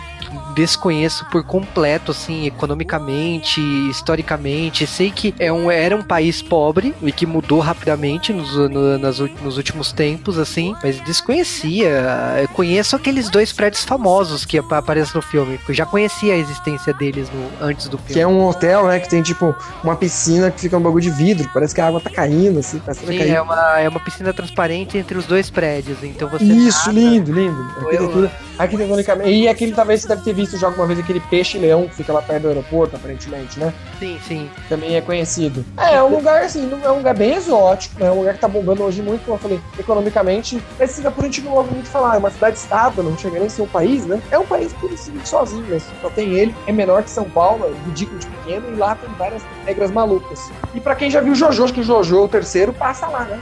desconheço 0.55 1.25
por 1.31 1.43
completo, 1.43 2.11
assim, 2.11 2.45
economicamente, 2.45 3.59
historicamente. 3.89 4.85
Sei 4.87 5.11
que 5.11 5.33
é 5.39 5.51
um, 5.51 5.69
era 5.71 5.95
um 5.95 6.01
país 6.03 6.41
pobre 6.41 6.93
e 7.01 7.11
que 7.11 7.25
mudou 7.25 7.59
rapidamente 7.59 8.31
nos, 8.33 8.55
no- 8.55 8.97
nas 8.97 9.19
nos 9.19 9.57
últimos 9.57 9.91
tempos, 9.91 10.37
assim, 10.37 10.75
mas 10.83 10.99
desconhecia. 11.01 12.03
Eu 12.41 12.47
conheço 12.49 12.95
aqueles 12.95 13.29
dois 13.29 13.51
prédios 13.51 13.83
famosos 13.83 14.45
que 14.45 14.57
apa- 14.57 14.77
aparecem 14.77 15.15
no 15.15 15.21
filme. 15.21 15.59
Eu 15.67 15.73
já 15.73 15.85
conhecia 15.85 16.33
a 16.33 16.37
existência 16.37 16.93
deles 16.93 17.29
no- 17.33 17.65
antes 17.65 17.87
do 17.87 17.97
filme. 17.97 18.13
Que 18.13 18.19
é 18.19 18.27
um 18.27 18.45
hotel, 18.45 18.87
né? 18.87 18.99
Que 18.99 19.09
tem 19.09 19.21
tipo 19.21 19.55
uma 19.83 19.95
piscina 19.95 20.51
que 20.51 20.61
fica 20.61 20.77
um 20.77 20.81
bagulho 20.81 21.01
de 21.03 21.09
vidro. 21.09 21.49
Parece 21.53 21.73
que 21.73 21.81
a 21.81 21.87
água 21.87 21.99
tá 21.99 22.09
caindo, 22.09 22.59
assim, 22.59 22.81
vai 22.85 22.95
Sim, 22.95 23.05
cair. 23.05 23.31
é 23.31 23.41
uma, 23.41 23.79
é 23.79 23.89
uma 23.89 23.99
piscina 23.99 24.33
transparente 24.33 24.97
entre 24.97 25.17
os 25.17 25.25
dois 25.25 25.49
prédios. 25.49 25.97
Então 26.03 26.27
você 26.29 26.43
Isso, 26.43 26.87
nada- 26.87 26.99
lindo, 26.99 27.31
lindo. 27.33 27.63
Arquitetura, 27.79 28.31
arquitetonicamente. 28.57 29.29
E 29.29 29.47
aquele 29.47 29.71
talvez 29.73 30.01
você 30.01 30.07
deve 30.07 30.22
ter 30.23 30.33
visto 30.33 30.57
já 30.57 30.67
alguma 30.67 30.85
vez 30.87 30.99
aquele 30.99 31.19
peixe-leão 31.19 31.87
que 31.87 31.95
fica 31.95 32.13
lá 32.13 32.21
perto 32.21 32.43
do 32.43 32.47
aeroporto, 32.49 32.95
aparentemente, 32.95 33.59
né? 33.59 33.73
Sim, 33.99 34.19
sim. 34.27 34.49
Também 34.69 34.95
é 34.95 35.01
conhecido. 35.01 35.63
É, 35.77 35.95
é 35.95 36.03
um 36.03 36.15
lugar 36.15 36.43
assim, 36.43 36.69
é 36.83 36.89
um 36.91 36.97
lugar 36.97 37.15
bem 37.15 37.33
exótico, 37.35 37.99
né? 37.99 38.07
É 38.07 38.11
um 38.11 38.19
lugar 38.19 38.33
que 38.35 38.39
tá 38.39 38.47
bombando 38.47 38.83
hoje 38.83 39.01
muito, 39.01 39.23
como 39.25 39.35
eu 39.35 39.39
falei, 39.41 39.59
economicamente. 39.77 40.61
Mas 40.79 40.91
Singapura 40.91 41.27
a 41.27 41.29
gente 41.29 41.41
não 41.41 41.53
ouve 41.53 41.73
muito 41.73 41.87
falar, 41.89 42.15
é 42.15 42.17
uma 42.17 42.31
cidade-estado, 42.31 43.03
não 43.03 43.17
chega 43.17 43.37
nem 43.37 43.47
a 43.47 43.49
ser 43.49 43.61
um 43.61 43.67
país, 43.67 44.05
né? 44.05 44.21
É 44.31 44.37
um 44.39 44.45
país 44.45 44.73
por 44.73 44.89
sozinho, 45.25 45.63
né? 45.63 45.79
Só 46.01 46.09
tem 46.09 46.33
ele, 46.33 46.55
é 46.67 46.71
menor 46.71 47.03
que 47.03 47.09
São 47.09 47.25
Paulo, 47.25 47.65
é 47.65 47.87
ridículo 47.89 48.19
de 48.19 48.27
pequeno, 48.27 48.67
e 48.73 48.75
lá 48.75 48.95
tem 48.95 49.09
várias 49.17 49.41
regras 49.65 49.91
malucas. 49.91 50.49
E 50.73 50.79
pra 50.79 50.95
quem 50.95 51.09
já 51.09 51.21
viu 51.21 51.35
Jojo, 51.35 51.63
acho 51.63 51.73
que 51.73 51.79
o 51.81 51.83
Jojo, 51.83 52.19
o 52.23 52.27
terceiro, 52.27 52.73
passa 52.73 53.07
lá, 53.07 53.23
né? 53.25 53.39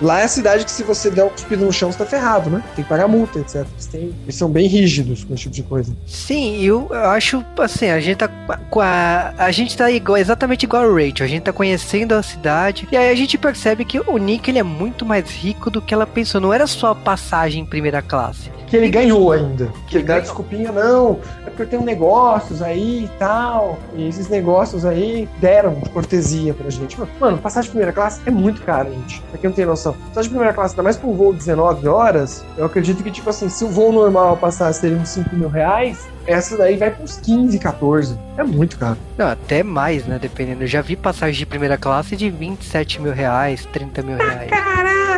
Lá 0.00 0.20
é 0.20 0.24
a 0.24 0.28
cidade 0.28 0.64
que 0.64 0.70
se 0.70 0.82
você 0.82 1.10
der 1.10 1.24
um 1.24 1.28
cuspido 1.28 1.64
no 1.64 1.72
chão, 1.72 1.90
você 1.90 1.98
tá 1.98 2.06
ferrado, 2.06 2.50
né? 2.50 2.62
Tem 2.74 2.84
que 2.84 2.88
pagar 2.88 3.08
multa, 3.08 3.38
etc. 3.38 3.56
Eles, 3.72 3.86
têm- 3.86 4.14
eles 4.24 4.34
são 4.34 4.48
bem 4.50 4.66
rígidos 4.66 5.24
com 5.24 5.34
esse 5.34 5.44
tipo 5.44 5.54
de 5.54 5.62
coisa. 5.62 5.96
Sim, 6.08 6.62
eu 6.62 6.88
eu 6.90 7.04
acho 7.10 7.44
assim, 7.58 7.90
a 7.90 8.00
gente 8.00 8.16
tá 8.16 8.28
com 8.70 8.80
a, 8.80 9.34
a 9.36 9.50
gente 9.50 9.76
tá 9.76 9.90
igual, 9.90 10.16
exatamente 10.16 10.62
igual 10.64 10.84
o 10.84 10.94
Rachel, 10.94 11.26
a 11.26 11.28
gente 11.28 11.42
tá 11.42 11.52
conhecendo 11.52 12.12
a 12.14 12.22
cidade 12.22 12.88
e 12.90 12.96
aí 12.96 13.10
a 13.10 13.14
gente 13.14 13.36
percebe 13.36 13.84
que 13.84 14.00
o 14.00 14.16
Nick 14.16 14.50
ele 14.50 14.58
é 14.58 14.62
muito 14.62 15.04
mais 15.04 15.30
rico 15.30 15.70
do 15.70 15.82
que 15.82 15.92
ela 15.92 16.06
pensou, 16.06 16.40
não 16.40 16.52
era 16.52 16.66
só 16.66 16.92
a 16.92 16.94
passagem 16.94 17.62
em 17.62 17.66
primeira 17.66 18.00
classe. 18.00 18.50
que 18.66 18.76
ele 18.76 18.88
ganhou 18.88 19.32
ainda. 19.32 19.70
Que 19.86 19.96
ele 19.96 20.04
dá 20.04 20.14
ganhou. 20.14 20.22
desculpinha, 20.22 20.72
não, 20.72 21.20
é 21.46 21.50
porque 21.50 21.66
tenho 21.66 21.82
negócios 21.82 22.60
aí 22.62 23.04
e 23.04 23.08
tal. 23.18 23.78
E 23.94 24.06
esses 24.08 24.28
negócios 24.28 24.84
aí 24.84 25.28
deram 25.40 25.74
de 25.80 25.88
cortesia 25.90 26.52
pra 26.54 26.68
gente. 26.70 26.98
Mano, 27.18 27.38
passagem 27.38 27.64
de 27.68 27.70
primeira 27.70 27.92
classe 27.92 28.20
é 28.26 28.30
muito 28.30 28.62
caro, 28.62 28.90
gente. 28.92 29.20
Pra 29.30 29.38
quem 29.38 29.48
não 29.48 29.56
tem 29.56 29.64
noção. 29.66 29.92
Passagem 30.08 30.24
de 30.24 30.28
primeira 30.30 30.52
classe, 30.54 30.72
ainda 30.74 30.82
mais 30.82 30.96
pra 30.96 31.08
um 31.08 31.14
voo 31.14 31.32
de 31.32 31.38
19 31.38 31.88
horas, 31.88 32.44
eu 32.56 32.66
acredito 32.66 33.02
que, 33.02 33.10
tipo 33.10 33.28
assim, 33.30 33.48
se 33.48 33.64
o 33.64 33.68
voo 33.68 33.90
normal 33.92 34.36
passasse 34.36 34.80
seria 34.80 34.96
uns 34.98 35.08
5 35.08 35.34
mil 35.34 35.48
reais, 35.48 35.97
essa 36.26 36.56
daí 36.56 36.76
vai 36.76 36.90
pros 36.90 37.16
15, 37.16 37.58
14. 37.58 38.18
É 38.36 38.44
muito 38.44 38.78
caro. 38.78 38.98
Não, 39.16 39.28
até 39.28 39.62
mais, 39.62 40.04
né? 40.04 40.18
Dependendo. 40.20 40.62
Eu 40.62 40.66
já 40.66 40.82
vi 40.82 40.94
passagem 40.94 41.38
de 41.38 41.46
primeira 41.46 41.78
classe 41.78 42.16
de 42.16 42.30
27 42.30 43.00
mil 43.00 43.12
reais, 43.12 43.66
30 43.72 44.02
mil 44.02 44.16
reais. 44.16 44.50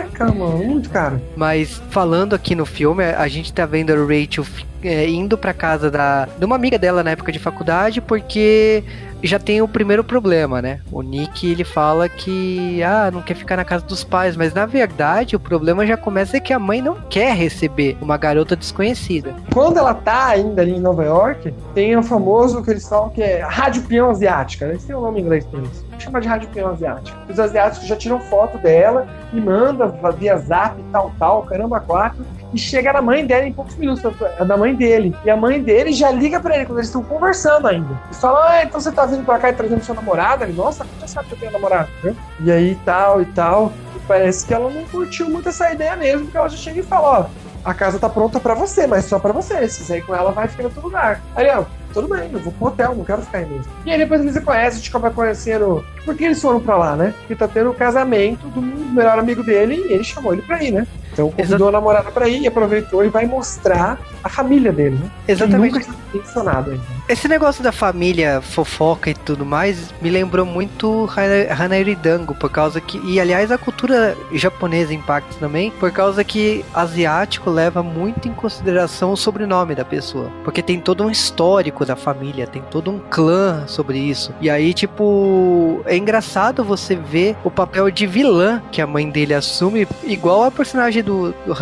Caraca, 0.09 0.33
mano, 0.33 0.59
muito 0.59 0.91
caro. 0.91 1.21
Mas 1.37 1.83
falando 1.91 2.35
aqui 2.35 2.55
no 2.55 2.67
filme, 2.67 3.05
a 3.05 3.29
gente 3.29 3.53
tá 3.53 3.67
vendo 3.67 3.93
a 3.93 3.97
Rachel 3.97 4.45
é, 4.83 5.09
indo 5.09 5.37
pra 5.37 5.53
casa 5.53 5.91
da, 5.91 6.27
de 6.39 6.45
uma 6.45 6.57
amiga 6.57 6.79
dela 6.79 7.03
na 7.03 7.11
época 7.11 7.33
de 7.33 7.39
faculdade, 7.39 8.01
porque 8.01 8.83
já 9.23 9.39
tem 9.39 9.61
o 9.61 9.69
primeiro 9.69 10.03
problema, 10.03 10.63
né? 10.63 10.81
O 10.91 11.03
Nick 11.03 11.51
ele 11.51 11.65
fala 11.65 12.09
que 12.09 12.83
ah, 12.83 13.11
não 13.13 13.21
quer 13.21 13.35
ficar 13.35 13.57
na 13.57 13.65
casa 13.65 13.85
dos 13.85 14.03
pais, 14.03 14.37
mas 14.37 14.55
na 14.55 14.65
verdade 14.65 15.37
o 15.37 15.41
problema 15.41 15.87
já 15.87 15.97
começa 15.97 16.37
é 16.37 16.41
que 16.41 16.53
a 16.53 16.59
mãe 16.59 16.81
não 16.81 16.97
quer 17.09 17.35
receber 17.35 17.97
uma 18.01 18.17
garota 18.17 18.57
desconhecida. 18.57 19.35
Quando 19.53 19.79
ela 19.79 19.95
tá 19.95 20.29
ainda 20.29 20.63
ali 20.63 20.73
em 20.73 20.81
Nova 20.81 21.05
York, 21.05 21.53
tem 21.75 21.97
o 21.97 22.03
famoso 22.03 22.63
que 22.63 22.71
eles 22.71 22.89
falam 22.89 23.11
que 23.11 23.23
é 23.23 23.41
rádio 23.43 23.83
peão 23.83 24.11
asiática, 24.11 24.67
né? 24.67 24.73
Eles 24.73 24.85
têm 24.85 24.97
um 24.97 25.03
nome 25.03 25.21
em 25.21 25.25
inglês 25.25 25.45
pra 25.45 25.61
isso. 25.61 25.90
Chama 26.01 26.21
de 26.21 26.27
rádio 26.27 26.49
peão 26.49 26.71
asiática. 26.71 27.17
Os 27.29 27.39
asiáticos 27.39 27.87
já 27.87 27.95
tiram 27.95 28.19
foto 28.19 28.57
dela 28.59 29.07
e 29.33 29.41
manda 29.41 29.87
via 30.13 30.37
zap, 30.39 30.83
tal, 30.91 31.13
tal, 31.19 31.43
caramba, 31.43 31.79
quatro. 31.79 32.25
E 32.53 32.59
chega 32.59 32.93
na 32.93 33.03
mãe 33.03 33.25
dela 33.25 33.45
em 33.45 33.53
poucos 33.53 33.77
minutos, 33.77 34.03
da 34.47 34.57
mãe 34.57 34.75
dele. 34.75 35.15
E 35.25 35.31
a 35.31 35.37
mãe 35.37 35.63
dele 35.63 35.93
já 35.93 36.11
liga 36.11 36.41
pra 36.41 36.57
ele 36.57 36.65
quando 36.65 36.79
eles 36.79 36.89
estão 36.89 37.05
conversando 37.05 37.69
ainda. 37.69 38.01
E 38.11 38.15
fala, 38.15 38.51
ah, 38.51 38.65
então 38.65 38.81
você 38.81 38.91
tá 38.91 39.05
vindo 39.07 39.25
pra 39.25 39.39
cá 39.39 39.51
e 39.51 39.53
trazendo 39.53 39.85
sua 39.85 39.95
namorada? 39.95 40.45
Ele, 40.45 40.55
nossa, 40.55 40.85
você 40.99 41.07
sabe 41.07 41.29
que 41.29 41.35
eu 41.35 41.39
tenho 41.39 41.53
namorada? 41.53 41.89
né? 42.03 42.17
E 42.41 42.51
aí 42.51 42.79
tal 42.85 43.21
e 43.21 43.27
tal. 43.27 43.71
E 43.95 43.99
parece 44.09 44.47
que 44.47 44.55
ela 44.55 44.71
não 44.71 44.85
curtiu 44.85 45.29
muito 45.29 45.51
essa 45.51 45.71
ideia 45.71 45.95
mesmo, 45.97 46.23
porque 46.23 46.39
ela 46.39 46.49
já 46.49 46.57
chega 46.57 46.81
e 46.81 46.83
fala, 46.83 47.21
ó, 47.21 47.27
a 47.65 47.75
casa 47.75 47.99
tá 47.99 48.09
pronta 48.09 48.41
pra 48.41 48.55
você, 48.55 48.87
mas 48.87 49.05
só 49.05 49.19
pra 49.19 49.33
você. 49.33 49.69
Se 49.69 49.85
sair 49.85 50.03
com 50.03 50.15
ela, 50.15 50.33
vai 50.33 50.49
ficar 50.49 50.63
em 50.63 50.67
outro 50.67 50.81
lugar. 50.81 51.21
Aí, 51.37 51.47
ó, 51.51 51.65
tudo 51.93 52.09
bem, 52.09 52.31
eu 52.33 52.39
vou 52.39 52.53
pro 52.53 52.69
hotel, 52.69 52.95
não 52.95 53.05
quero 53.05 53.23
ficar 53.23 53.39
aí 53.39 53.47
mesmo. 53.47 53.73
E 53.85 53.91
aí 53.91 53.99
depois 53.99 54.21
eles 54.21 54.35
se 54.35 54.41
conhecem, 54.41 54.69
a 54.69 54.77
gente 54.77 54.89
acaba 54.89 55.11
conhecendo. 55.11 55.85
Por 56.05 56.15
que 56.15 56.25
eles 56.25 56.41
foram 56.41 56.61
pra 56.61 56.77
lá, 56.77 56.97
né? 56.97 57.15
Porque 57.21 57.35
tá 57.35 57.49
tendo 57.49 57.71
o 57.71 57.75
casamento 57.75 58.47
do 58.49 58.63
melhor 58.63 59.19
amigo 59.19 59.43
dele 59.43 59.75
e 59.89 59.93
ele 59.93 60.05
chamou 60.05 60.33
ele 60.33 60.43
pra 60.43 60.63
ir, 60.63 60.73
né? 60.73 60.87
Então 61.13 61.31
convidou 61.31 61.57
Exato. 61.57 61.69
a 61.69 61.73
namorada 61.73 62.11
pra 62.11 62.29
ir 62.29 62.43
e 62.43 62.47
aproveitou 62.47 63.05
e 63.05 63.09
vai 63.09 63.27
mostrar 63.27 63.99
a 64.23 64.29
família 64.29 64.73
dele, 64.73 64.97
né? 64.97 65.11
Exatamente. 65.29 65.81
Que 65.81 65.87
nunca 65.87 66.01
tinha 66.13 66.23
mencionado 66.23 66.71
ainda. 66.71 67.00
Esse 67.11 67.27
negócio 67.27 67.61
da 67.61 67.73
família 67.73 68.41
fofoca 68.41 69.11
e 69.11 69.15
tudo 69.15 69.45
mais 69.45 69.93
me 70.01 70.09
lembrou 70.09 70.47
muito 70.47 71.11
Hana- 71.11 71.53
Hanaridango, 71.65 72.37
por 72.37 72.49
causa 72.49 72.81
que. 72.81 72.99
E 73.05 73.19
aliás, 73.19 73.51
a 73.51 73.59
cultura 73.59 74.17
japonesa 74.33 74.95
impacta 74.95 75.35
também, 75.41 75.73
por 75.73 75.91
causa 75.91 76.23
que 76.23 76.65
asiático 76.73 77.51
leva 77.51 77.83
muito 77.83 78.29
em 78.29 78.33
consideração 78.33 79.11
o 79.11 79.17
sobrenome 79.17 79.75
da 79.75 79.85
pessoa. 79.85 80.31
Porque 80.45 80.63
tem 80.63 80.79
todo 80.79 81.03
um 81.03 81.11
histórico 81.11 81.85
da 81.85 81.97
família, 81.97 82.47
tem 82.47 82.63
todo 82.71 82.93
um 82.93 83.01
clã 83.01 83.65
sobre 83.67 83.99
isso. 83.99 84.33
E 84.41 84.49
aí, 84.49 84.73
tipo, 84.73 85.83
é 85.87 85.97
engraçado 85.97 86.63
você 86.63 86.95
ver 86.95 87.37
o 87.43 87.51
papel 87.51 87.91
de 87.91 88.07
vilã 88.07 88.63
que 88.71 88.81
a 88.81 88.87
mãe 88.87 89.11
dele 89.11 89.35
assume, 89.35 89.85
igual 90.05 90.45
a 90.45 90.51
personagem 90.53 91.03
do, 91.03 91.33
do 91.45 91.55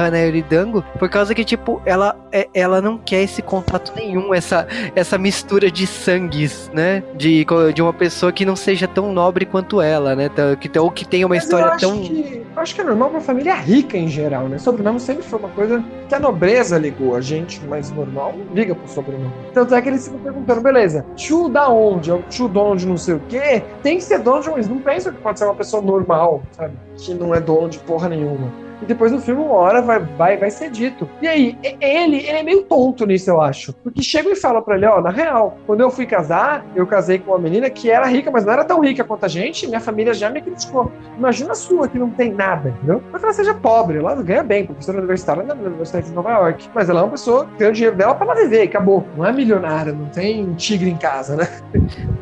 por 0.98 1.08
causa 1.08 1.34
que, 1.34 1.42
tipo, 1.42 1.80
ela, 1.86 2.14
é- 2.30 2.48
ela 2.52 2.82
não 2.82 2.98
quer 2.98 3.22
esse 3.22 3.40
contato 3.40 3.94
nenhum, 3.96 4.34
essa, 4.34 4.68
essa 4.94 5.16
mistura 5.38 5.70
de 5.70 5.86
sangues, 5.86 6.68
né? 6.74 7.02
De, 7.16 7.46
de 7.72 7.80
uma 7.80 7.92
pessoa 7.92 8.32
que 8.32 8.44
não 8.44 8.56
seja 8.56 8.88
tão 8.88 9.12
nobre 9.12 9.46
quanto 9.46 9.80
ela, 9.80 10.16
né? 10.16 10.28
Tá- 10.28 10.56
Que, 10.56 10.76
ou 10.78 10.90
que 10.90 11.06
tenha 11.06 11.26
uma 11.26 11.36
Mas 11.36 11.44
história 11.44 11.66
acho 11.68 11.78
tão. 11.78 12.00
Que, 12.02 12.42
eu 12.56 12.62
acho 12.62 12.74
que 12.74 12.80
é 12.80 12.84
normal 12.84 13.10
pra 13.10 13.20
família 13.20 13.54
rica 13.54 13.96
em 13.96 14.08
geral, 14.08 14.48
né? 14.48 14.58
Sobrenome 14.58 14.98
sempre 14.98 15.22
foi 15.22 15.38
uma 15.38 15.48
coisa 15.50 15.82
que 16.08 16.14
a 16.14 16.18
nobreza 16.18 16.76
ligou. 16.76 17.14
A 17.14 17.20
gente 17.20 17.60
mais 17.66 17.90
normal 17.92 18.34
liga 18.52 18.74
pro 18.74 18.88
sobrenome. 18.88 19.30
Tanto 19.54 19.74
é 19.76 19.80
que 19.80 19.88
eles 19.88 20.04
ficam 20.06 20.18
perguntando, 20.20 20.60
beleza, 20.60 21.06
tio 21.14 21.48
da 21.48 21.68
onde? 21.68 22.10
É 22.10 22.14
o 22.14 22.22
tio 22.22 22.48
dono 22.48 22.74
de 22.76 22.86
não 22.86 22.96
sei 22.96 23.14
o 23.14 23.22
quê? 23.28 23.62
Tem 23.82 23.98
que 23.98 24.02
ser 24.04 24.18
dono 24.18 24.42
de 24.42 24.50
um. 24.50 24.54
Eles 24.54 24.68
não 24.68 24.78
pensam 24.80 25.12
que 25.12 25.20
pode 25.20 25.38
ser 25.38 25.44
uma 25.44 25.54
pessoa 25.54 25.80
normal, 25.80 26.42
sabe? 26.50 26.72
Que 26.96 27.14
não 27.14 27.32
é 27.32 27.40
dono 27.40 27.68
de 27.68 27.78
porra 27.78 28.08
nenhuma. 28.08 28.50
E 28.80 28.86
depois 28.86 29.10
no 29.12 29.20
filme, 29.20 29.42
uma 29.42 29.54
hora 29.54 29.82
vai, 29.82 29.98
vai, 29.98 30.36
vai 30.36 30.50
ser 30.50 30.70
dito. 30.70 31.08
E 31.20 31.26
aí, 31.28 31.58
ele, 31.80 32.16
ele 32.18 32.38
é 32.38 32.42
meio 32.42 32.62
tonto 32.62 33.04
nisso, 33.06 33.28
eu 33.30 33.40
acho. 33.40 33.72
Porque 33.72 34.02
chegam 34.02 34.32
e 34.32 34.36
falam 34.36 34.62
pra 34.62 34.76
ele, 34.76 34.86
ó, 34.86 35.00
na 35.00 35.10
real, 35.10 35.58
quando 35.66 35.80
eu 35.80 35.90
fui 35.90 36.06
casar, 36.06 36.64
eu 36.76 36.86
casei 36.86 37.18
com 37.18 37.32
uma 37.32 37.38
menina 37.38 37.68
que 37.70 37.90
era 37.90 38.06
rica, 38.06 38.30
mas 38.30 38.44
não 38.44 38.52
era 38.52 38.64
tão 38.64 38.80
rica 38.80 39.02
quanto 39.04 39.24
a 39.24 39.28
gente, 39.28 39.66
minha 39.66 39.80
família 39.80 40.14
já 40.14 40.30
me 40.30 40.40
criticou. 40.40 40.92
Imagina 41.16 41.52
a 41.52 41.54
sua, 41.56 41.88
que 41.88 41.98
não 41.98 42.10
tem 42.10 42.32
nada, 42.32 42.68
entendeu? 42.70 43.02
Mas 43.12 43.22
ela 43.22 43.32
seja 43.32 43.54
pobre, 43.54 43.98
ela 43.98 44.14
ganha 44.22 44.42
bem, 44.42 44.64
professora 44.66 44.98
universitária 44.98 45.42
na 45.42 45.54
Universidade 45.54 46.06
de 46.06 46.12
Nova 46.12 46.30
York. 46.30 46.68
Mas 46.74 46.88
ela 46.88 47.00
é 47.00 47.02
uma 47.02 47.10
pessoa 47.10 47.46
que 47.46 47.56
tem 47.56 47.68
o 47.68 47.72
dinheiro 47.72 47.96
dela 47.96 48.14
pra 48.14 48.26
ela 48.26 48.34
viver, 48.36 48.62
acabou. 48.62 49.04
Não 49.16 49.26
é 49.26 49.32
milionária, 49.32 49.92
não 49.92 50.06
tem 50.06 50.44
um 50.46 50.54
tigre 50.54 50.88
em 50.90 50.96
casa, 50.96 51.36
né? 51.36 51.48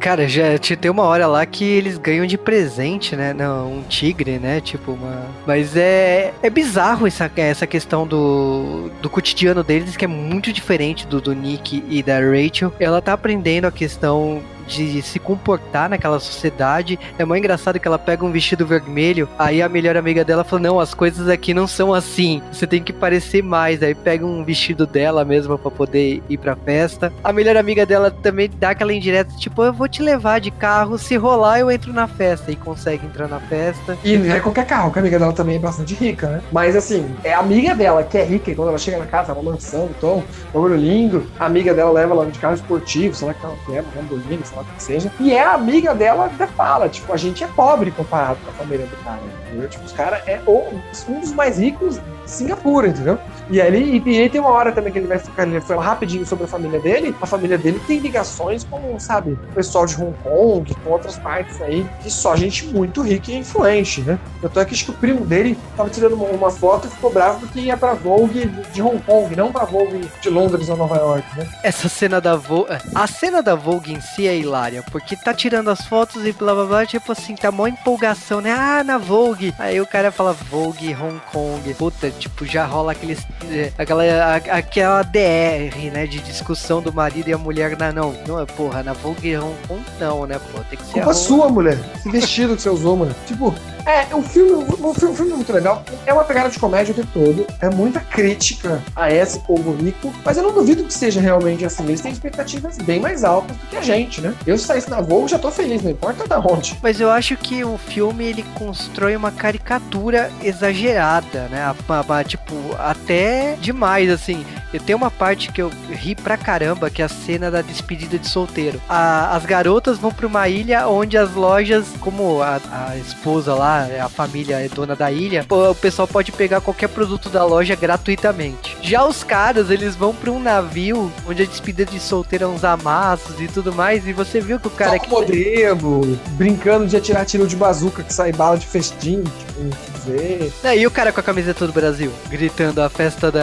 Cara, 0.00 0.26
já 0.26 0.56
te- 0.56 0.74
tem 0.76 0.90
uma 0.90 1.02
hora 1.02 1.26
lá 1.26 1.44
que 1.44 1.62
eles 1.62 1.98
ganham 1.98 2.24
de 2.24 2.38
presente, 2.38 3.14
né? 3.14 3.34
Não, 3.34 3.72
um 3.74 3.82
tigre, 3.82 4.38
né? 4.38 4.58
Tipo, 4.58 4.92
uma. 4.92 5.26
Mas 5.46 5.76
é. 5.76 5.95
É 6.42 6.50
bizarro 6.50 7.06
essa, 7.06 7.30
essa 7.36 7.66
questão 7.66 8.06
do, 8.06 8.90
do 9.00 9.10
cotidiano 9.10 9.62
deles, 9.62 9.96
que 9.96 10.04
é 10.04 10.08
muito 10.08 10.52
diferente 10.52 11.06
do, 11.06 11.20
do 11.20 11.34
Nick 11.34 11.84
e 11.88 12.02
da 12.02 12.18
Rachel. 12.18 12.72
Ela 12.78 13.00
tá 13.00 13.12
aprendendo 13.12 13.66
a 13.66 13.72
questão 13.72 14.42
de 14.66 15.02
se 15.02 15.18
comportar 15.18 15.88
naquela 15.88 16.18
sociedade. 16.18 16.98
É 17.18 17.24
muito 17.24 17.38
engraçado 17.38 17.78
que 17.78 17.86
ela 17.86 17.98
pega 17.98 18.24
um 18.24 18.32
vestido 18.32 18.66
vermelho, 18.66 19.28
aí 19.38 19.62
a 19.62 19.68
melhor 19.68 19.96
amiga 19.96 20.24
dela 20.24 20.44
fala: 20.44 20.62
Não, 20.62 20.80
as 20.80 20.94
coisas 20.94 21.28
aqui 21.28 21.54
não 21.54 21.66
são 21.66 21.94
assim. 21.94 22.42
Você 22.52 22.66
tem 22.66 22.82
que 22.82 22.92
parecer 22.92 23.42
mais. 23.42 23.82
Aí 23.82 23.94
pega 23.94 24.24
um 24.24 24.44
vestido 24.44 24.86
dela 24.86 25.24
mesma 25.24 25.58
pra 25.58 25.70
poder 25.70 26.22
ir 26.28 26.38
pra 26.38 26.56
festa. 26.56 27.12
A 27.22 27.32
melhor 27.32 27.56
amiga 27.56 27.86
dela 27.86 28.10
também 28.10 28.50
dá 28.58 28.70
aquela 28.70 28.92
indireta, 28.92 29.34
tipo, 29.36 29.62
eu 29.62 29.72
vou 29.72 29.88
te 29.88 30.02
levar 30.02 30.40
de 30.40 30.50
carro, 30.50 30.98
se 30.98 31.16
rolar 31.16 31.60
eu 31.60 31.70
entro 31.70 31.92
na 31.92 32.06
festa. 32.06 32.50
E 32.50 32.56
consegue 32.56 33.06
entrar 33.06 33.28
na 33.28 33.40
festa. 33.40 33.96
E 34.04 34.16
não 34.16 34.34
é 34.34 34.40
qualquer 34.40 34.66
carro, 34.66 34.90
que 34.90 34.98
a 34.98 35.02
amiga 35.02 35.18
dela 35.18 35.32
também 35.32 35.56
é 35.56 35.58
bastante 35.58 35.94
rica, 35.94 36.28
né? 36.28 36.42
Mas 36.52 36.74
assim, 36.76 37.14
é 37.22 37.32
a 37.32 37.40
amiga 37.40 37.74
dela 37.74 38.02
que 38.02 38.18
é 38.18 38.24
rica, 38.24 38.50
e 38.50 38.54
quando 38.54 38.68
ela 38.68 38.78
chega 38.78 38.98
na 38.98 39.06
casa, 39.06 39.32
uma 39.32 39.52
mansão, 39.52 39.88
um 40.02 40.22
bagulho 40.52 40.76
lindo, 40.76 41.26
a 41.38 41.46
amiga 41.46 41.74
dela 41.74 41.90
leva 41.90 42.12
ela 42.12 42.26
de 42.26 42.38
carro 42.38 42.54
esportivo, 42.54 43.14
sei 43.14 43.28
lá 43.28 43.34
que 43.34 43.44
ela 43.44 43.56
uma 43.66 43.82
Lamborghini, 43.96 44.40
sei 44.44 44.55
lá 44.56 44.64
que 44.64 44.82
seja. 44.82 45.12
E 45.20 45.32
é 45.32 45.42
a 45.42 45.52
amiga 45.52 45.94
dela 45.94 46.28
que 46.28 46.46
fala, 46.48 46.88
tipo, 46.88 47.12
a 47.12 47.16
gente 47.16 47.44
é 47.44 47.46
pobre 47.46 47.90
comparado 47.90 48.38
com 48.44 48.50
a 48.50 48.54
família 48.54 48.86
do 48.86 48.96
cara? 49.04 49.20
Tipo, 49.68 49.84
os 49.84 49.92
caras 49.92 50.22
é 50.26 50.40
um 50.46 51.20
dos 51.20 51.32
mais 51.32 51.58
ricos 51.58 52.00
Singapura, 52.26 52.88
entendeu? 52.88 53.18
E 53.48 53.60
aí, 53.60 54.02
e 54.04 54.18
aí 54.18 54.28
tem 54.28 54.40
uma 54.40 54.50
hora 54.50 54.72
também 54.72 54.92
que 54.92 54.98
ele 54.98 55.06
vai 55.06 55.18
ficar, 55.18 55.46
ele 55.46 55.60
fala 55.60 55.82
rapidinho 55.82 56.26
sobre 56.26 56.44
a 56.44 56.48
família 56.48 56.80
dele. 56.80 57.14
A 57.20 57.26
família 57.26 57.56
dele 57.56 57.80
tem 57.86 57.98
ligações 57.98 58.64
com, 58.64 58.98
sabe, 58.98 59.32
o 59.32 59.54
pessoal 59.54 59.86
de 59.86 59.94
Hong 59.94 60.14
Kong, 60.22 60.74
com 60.74 60.90
outras 60.90 61.16
partes 61.18 61.60
aí, 61.62 61.86
que 62.02 62.10
só 62.10 62.34
gente 62.34 62.66
muito 62.66 63.02
rica 63.02 63.30
e 63.30 63.36
influente, 63.36 64.00
né? 64.02 64.18
Tanto 64.40 64.60
é 64.60 64.64
que 64.64 64.74
acho 64.74 64.84
que 64.86 64.90
o 64.90 64.94
primo 64.94 65.24
dele 65.24 65.56
tava 65.76 65.88
tirando 65.88 66.14
uma, 66.14 66.26
uma 66.26 66.50
foto 66.50 66.88
e 66.88 66.90
ficou 66.90 67.10
bravo 67.10 67.40
porque 67.40 67.60
ia 67.60 67.76
pra 67.76 67.94
Vogue 67.94 68.46
de 68.72 68.82
Hong 68.82 69.00
Kong, 69.02 69.34
não 69.36 69.52
pra 69.52 69.64
Vogue 69.64 70.08
de 70.20 70.28
Londres 70.28 70.68
ou 70.68 70.76
Nova 70.76 70.96
York, 70.96 71.38
né? 71.38 71.48
Essa 71.62 71.88
cena 71.88 72.20
da 72.20 72.36
Vogue. 72.36 72.68
A 72.94 73.06
cena 73.06 73.42
da 73.42 73.54
Vogue 73.54 73.92
em 73.92 74.00
si 74.00 74.26
é 74.26 74.36
hilária, 74.36 74.82
porque 74.90 75.16
tá 75.16 75.32
tirando 75.32 75.70
as 75.70 75.86
fotos 75.86 76.24
e 76.26 76.32
blá 76.32 76.54
blá 76.54 76.64
blá, 76.64 76.86
tipo 76.86 77.12
assim, 77.12 77.36
tá 77.36 77.52
mó 77.52 77.66
empolgação, 77.66 78.40
né? 78.40 78.52
Ah, 78.52 78.82
na 78.82 78.98
Vogue. 78.98 79.54
Aí 79.58 79.80
o 79.80 79.86
cara 79.86 80.10
fala 80.10 80.32
Vogue 80.32 80.94
Hong 80.94 81.20
Kong. 81.32 81.74
Puta, 81.74 82.10
tipo, 82.18 82.44
já 82.46 82.64
rola 82.64 82.92
aqueles. 82.92 83.20
é, 83.50 83.72
aquela, 83.78 84.02
aquela 84.36 85.02
DR, 85.02 85.90
né? 85.92 86.06
De 86.06 86.18
discussão 86.20 86.80
do 86.80 86.92
marido 86.92 87.28
e 87.28 87.32
a 87.32 87.38
mulher. 87.38 87.76
Na, 87.76 87.92
não, 87.92 88.14
não 88.26 88.40
é, 88.40 88.46
porra, 88.46 88.82
na 88.82 88.92
Vogue 88.92 89.36
Hong 89.36 89.54
Kong 89.68 89.82
não, 90.00 90.26
né, 90.26 90.38
pô? 90.52 90.60
Tem 90.70 90.78
que 90.78 90.84
ser. 90.84 90.92
Culpa 90.94 91.10
a 91.10 91.14
sua, 91.14 91.48
mulher. 91.48 91.78
Esse 91.96 92.10
vestido 92.10 92.56
que 92.56 92.62
você 92.62 92.68
usou, 92.70 92.96
mano. 92.96 93.14
Tipo, 93.26 93.54
é, 93.84 94.14
o 94.14 94.22
filme, 94.22 94.52
o 94.52 94.94
filme, 94.94 95.12
o 95.12 95.16
filme 95.16 95.32
é 95.32 95.36
muito 95.36 95.52
legal. 95.52 95.84
É 96.06 96.12
uma 96.12 96.24
pegada 96.24 96.48
de 96.50 96.58
comédia 96.58 96.92
o 96.92 96.94
tempo 96.94 97.08
todo. 97.12 97.46
É 97.60 97.68
muita 97.70 98.00
crítica 98.00 98.82
a 98.94 99.10
esse 99.12 99.38
povo 99.40 99.72
rico. 99.76 100.12
Mas 100.24 100.36
eu 100.36 100.42
não 100.42 100.52
duvido 100.52 100.84
que 100.84 100.92
seja 100.92 101.20
realmente 101.20 101.64
assim. 101.64 101.84
Eles 101.84 102.00
têm 102.00 102.12
expectativas 102.12 102.76
bem 102.78 103.00
mais 103.00 103.22
altas 103.24 103.56
do 103.56 103.66
que 103.66 103.76
a 103.76 103.82
gente, 103.82 104.20
né? 104.20 104.34
Eu, 104.46 104.58
se 104.58 104.64
saísse 104.66 104.90
na 104.90 105.00
Vogue, 105.00 105.28
já 105.30 105.38
tô 105.38 105.50
feliz, 105.50 105.82
não 105.82 105.90
importa 105.90 106.26
da 106.26 106.38
onde. 106.40 106.76
Mas 106.82 107.00
eu 107.00 107.10
acho 107.10 107.36
que 107.36 107.64
o 107.64 107.78
filme 107.78 108.24
ele 108.24 108.44
constrói 108.54 109.14
uma 109.16 109.30
caricatura 109.30 110.30
exagerada, 110.42 111.48
né? 111.50 111.62
A- 111.62 111.94
a- 111.94 112.04
a- 112.12 112.24
tipo, 112.24 112.54
até 112.78 113.56
demais, 113.60 114.10
assim. 114.10 114.44
Eu 114.76 114.82
tenho 114.82 114.98
uma 114.98 115.10
parte 115.10 115.50
que 115.50 115.60
eu 115.62 115.70
ri 115.90 116.14
pra 116.14 116.36
caramba, 116.36 116.90
que 116.90 117.00
é 117.00 117.04
a 117.04 117.08
cena 117.08 117.50
da 117.50 117.62
despedida 117.62 118.18
de 118.18 118.28
solteiro. 118.28 118.80
A- 118.88 119.34
as 119.34 119.44
garotas 119.46 119.98
vão 119.98 120.12
pra 120.12 120.26
uma 120.26 120.48
ilha 120.48 120.86
onde 120.88 121.16
as 121.16 121.32
lojas, 121.34 121.86
como 122.00 122.42
a, 122.42 122.60
a 122.70 122.96
esposa 122.98 123.54
lá, 123.54 123.86
a 124.04 124.08
família 124.08 124.56
é 124.56 124.68
dona 124.68 124.94
da 124.94 125.10
ilha, 125.10 125.44
o 125.48 125.74
pessoal 125.74 126.06
pode 126.06 126.30
pegar 126.32 126.60
qualquer 126.60 126.88
produto 126.88 127.28
da 127.30 127.44
loja 127.44 127.74
gratuitamente. 127.74 128.76
Já 128.82 129.04
os 129.06 129.24
caras, 129.24 129.70
eles 129.70 129.96
vão 129.96 130.14
pra 130.14 130.30
um 130.30 130.38
navio 130.40 131.10
onde 131.26 131.42
a 131.42 131.46
despedida 131.46 131.90
de 131.90 131.98
solteiro 131.98 132.44
é 132.44 132.48
uns 132.48 132.64
amassos 132.64 133.40
e 133.40 133.48
tudo 133.48 133.72
mais, 133.72 134.06
e 134.06 134.12
você 134.12 134.40
viu 134.40 134.60
que 134.60 134.66
o 134.68 134.70
cara 134.70 134.92
Só 134.92 134.98
que 134.98 135.08
modelo, 135.10 136.18
brincando 136.32 136.86
de 136.86 136.96
atirar 136.96 137.24
tiro 137.24 137.46
de 137.46 137.56
bazuca 137.56 138.02
que 138.02 138.12
sai 138.12 138.30
bala 138.32 138.58
de 138.58 138.66
festim, 138.66 139.22
tipo, 139.22 139.60
não 139.62 139.70
dizer. 139.94 140.52
E 140.76 140.86
o 140.86 140.90
cara 140.90 141.12
com 141.12 141.20
a 141.20 141.22
camiseta 141.22 141.66
do 141.66 141.72
Brasil, 141.72 142.12
gritando 142.28 142.82
a 142.82 142.88
festa 142.90 143.30
da. 143.32 143.40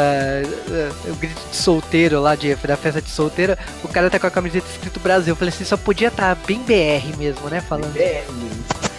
Grito 1.27 1.41
de 1.49 1.55
solteiro 1.55 2.19
lá, 2.21 2.35
de, 2.35 2.55
da 2.55 2.77
festa 2.77 3.01
de 3.01 3.09
solteira, 3.09 3.57
o 3.83 3.87
cara 3.87 4.09
tá 4.09 4.19
com 4.19 4.27
a 4.27 4.31
camiseta 4.31 4.67
escrito 4.69 4.99
Brasil. 4.99 5.31
Eu 5.31 5.35
falei 5.35 5.53
assim, 5.53 5.63
só 5.63 5.77
podia 5.77 6.09
estar 6.09 6.35
bem 6.47 6.59
BR 6.59 7.17
mesmo, 7.17 7.49
né? 7.49 7.61
Falando. 7.61 7.95
É, 7.95 8.23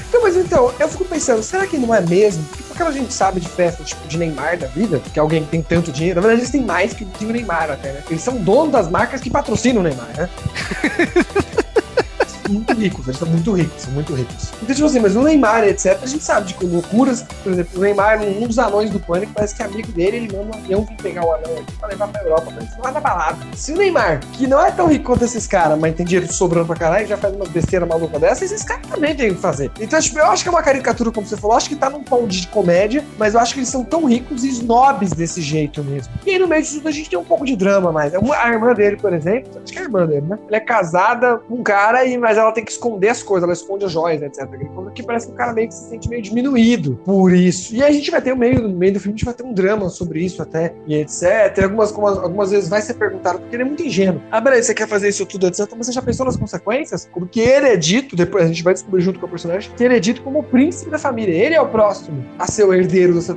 Então, 0.08 0.22
mas 0.22 0.36
então, 0.36 0.72
eu 0.78 0.88
fico 0.88 1.04
pensando, 1.04 1.42
será 1.42 1.66
que 1.66 1.76
não 1.76 1.94
é 1.94 2.00
mesmo? 2.00 2.44
Porque 2.44 2.64
porque 2.74 2.82
a 2.82 2.90
gente 2.90 3.12
sabe 3.12 3.40
de 3.40 3.48
festa, 3.48 3.84
tipo, 3.84 4.06
de 4.08 4.18
Neymar 4.18 4.58
da 4.58 4.66
vida, 4.66 5.00
que 5.12 5.18
é 5.18 5.22
alguém 5.22 5.44
que 5.44 5.50
tem 5.50 5.62
tanto 5.62 5.92
dinheiro, 5.92 6.16
na 6.16 6.22
verdade 6.22 6.40
eles 6.40 6.50
têm 6.50 6.62
mais 6.62 6.92
que, 6.92 7.04
que 7.04 7.24
o 7.24 7.28
Neymar 7.28 7.70
até, 7.70 7.92
né? 7.92 8.02
Eles 8.10 8.22
são 8.22 8.36
donos 8.36 8.72
das 8.72 8.90
marcas 8.90 9.20
que 9.20 9.30
patrocinam 9.30 9.80
o 9.80 9.84
Neymar, 9.84 10.08
né? 10.16 10.28
muito 12.52 12.72
ricos, 12.72 13.06
eles 13.06 13.18
são 13.18 13.28
muito 13.28 13.52
ricos, 13.52 13.82
são 13.82 13.92
muito 13.92 14.14
ricos. 14.14 14.50
Então, 14.62 14.74
tipo 14.74 14.86
assim, 14.86 15.00
mas 15.00 15.16
o 15.16 15.22
Neymar, 15.22 15.64
etc., 15.64 15.98
a 16.02 16.06
gente 16.06 16.22
sabe 16.24 16.52
de 16.52 16.66
loucuras. 16.66 17.22
Por 17.42 17.52
exemplo, 17.52 17.78
o 17.78 17.80
Neymar, 17.82 18.20
um 18.22 18.46
dos 18.46 18.58
anões 18.58 18.90
do 18.90 19.00
pânico, 19.00 19.32
parece 19.34 19.54
que 19.54 19.62
é 19.62 19.66
amigo 19.66 19.90
dele, 19.92 20.16
ele 20.18 20.36
manda 20.36 20.56
um 20.56 20.60
avião 20.60 20.84
vir 20.84 20.96
pegar 20.96 21.24
o 21.24 21.32
anão 21.32 21.52
aqui 21.58 21.72
pra 21.78 21.88
levar 21.88 22.08
pra 22.08 22.22
Europa 22.22 22.50
pra 22.52 22.62
eles 22.62 22.78
lá 22.78 22.92
na 22.92 23.00
balada. 23.00 23.38
Se 23.54 23.72
o 23.72 23.76
Neymar, 23.76 24.20
que 24.32 24.46
não 24.46 24.64
é 24.64 24.70
tão 24.70 24.86
rico 24.86 25.04
quanto 25.04 25.24
esses 25.24 25.46
caras, 25.46 25.78
mas 25.78 25.94
tem 25.94 26.04
dinheiro 26.06 26.32
sobrando 26.32 26.66
pra 26.66 26.76
caralho, 26.76 27.06
já 27.06 27.16
faz 27.16 27.34
umas 27.34 27.48
besteiras 27.48 27.88
malucas 27.88 28.20
dessas, 28.20 28.50
esses 28.52 28.64
caras 28.64 28.86
também 28.88 29.14
têm 29.14 29.34
que 29.34 29.40
fazer. 29.40 29.70
Então, 29.80 30.00
tipo, 30.00 30.18
eu 30.18 30.26
acho 30.26 30.42
que 30.42 30.48
é 30.48 30.52
uma 30.52 30.62
caricatura, 30.62 31.10
como 31.10 31.26
você 31.26 31.36
falou, 31.36 31.56
acho 31.56 31.68
que 31.68 31.76
tá 31.76 31.88
num 31.90 32.02
tom 32.02 32.26
de 32.26 32.46
comédia, 32.48 33.04
mas 33.18 33.34
eu 33.34 33.40
acho 33.40 33.54
que 33.54 33.60
eles 33.60 33.68
são 33.68 33.84
tão 33.84 34.04
ricos 34.04 34.44
e 34.44 34.48
snobs 34.48 35.10
desse 35.12 35.40
jeito 35.40 35.82
mesmo. 35.82 36.12
E 36.26 36.30
aí, 36.32 36.38
no 36.38 36.46
meio 36.48 36.62
disso 36.62 36.76
tudo, 36.76 36.88
a 36.88 36.92
gente 36.92 37.08
tem 37.10 37.18
um 37.18 37.24
pouco 37.24 37.44
de 37.44 37.56
drama 37.56 37.90
mais. 37.92 38.12
Uma- 38.14 38.34
A 38.36 38.48
irmã 38.52 38.74
dele, 38.74 38.96
por 38.96 39.12
exemplo, 39.12 39.50
acho 39.62 39.72
que 39.72 39.78
é 39.78 39.82
a 39.82 39.84
irmã 39.84 40.06
dele, 40.06 40.26
né? 40.28 40.38
Ela 40.48 40.56
é 40.56 40.60
casada 40.60 41.38
com 41.38 41.54
um 41.56 41.62
cara, 41.62 42.04
e, 42.04 42.16
mas 42.18 42.33
mas 42.34 42.38
ela 42.38 42.52
tem 42.52 42.64
que 42.64 42.72
esconder 42.72 43.08
as 43.08 43.22
coisas, 43.22 43.44
ela 43.44 43.52
esconde 43.52 43.84
as 43.84 43.92
joias, 43.92 44.20
etc. 44.20 44.48
Que 44.92 45.02
parece 45.02 45.28
que 45.28 45.32
o 45.32 45.36
cara 45.36 45.52
meio 45.52 45.68
que 45.68 45.74
se 45.74 45.88
sente 45.88 46.08
meio 46.08 46.20
diminuído 46.20 47.00
por 47.04 47.32
isso. 47.32 47.74
E 47.74 47.82
a 47.82 47.90
gente 47.90 48.10
vai 48.10 48.20
ter 48.20 48.32
o 48.32 48.36
meio, 48.36 48.60
no 48.60 48.68
meio 48.70 48.94
do 48.94 49.00
filme, 49.00 49.14
a 49.14 49.16
gente 49.16 49.24
vai 49.24 49.34
ter 49.34 49.44
um 49.44 49.52
drama 49.52 49.88
sobre 49.88 50.20
isso 50.24 50.42
até, 50.42 50.74
e 50.86 50.96
etc. 50.96 51.62
Algumas, 51.62 51.90
algumas, 51.90 52.18
algumas 52.18 52.50
vezes 52.50 52.68
vai 52.68 52.82
ser 52.82 52.94
perguntado, 52.94 53.38
porque 53.38 53.54
ele 53.54 53.62
é 53.62 53.66
muito 53.66 53.82
ingênuo. 53.84 54.20
Ah, 54.30 54.40
beleza, 54.40 54.64
você 54.64 54.74
quer 54.74 54.88
fazer 54.88 55.08
isso 55.08 55.24
tudo, 55.24 55.46
etc. 55.46 55.68
Mas 55.76 55.86
você 55.86 55.92
já 55.92 56.02
pensou 56.02 56.26
nas 56.26 56.36
consequências? 56.36 57.08
Porque 57.12 57.40
ele 57.40 57.68
é 57.68 57.76
dito, 57.76 58.16
depois 58.16 58.44
a 58.44 58.48
gente 58.48 58.64
vai 58.64 58.74
descobrir 58.74 59.00
junto 59.00 59.20
com 59.20 59.26
o 59.26 59.28
personagem, 59.28 59.70
que 59.76 59.84
ele 59.84 59.96
é 59.96 60.00
dito 60.00 60.22
como 60.22 60.40
o 60.40 60.42
príncipe 60.42 60.90
da 60.90 60.98
família. 60.98 61.32
Ele 61.32 61.54
é 61.54 61.60
o 61.60 61.68
próximo 61.68 62.24
a 62.38 62.46
ser 62.46 62.64
o 62.64 62.74
herdeiro 62.74 63.14
dessa, 63.14 63.34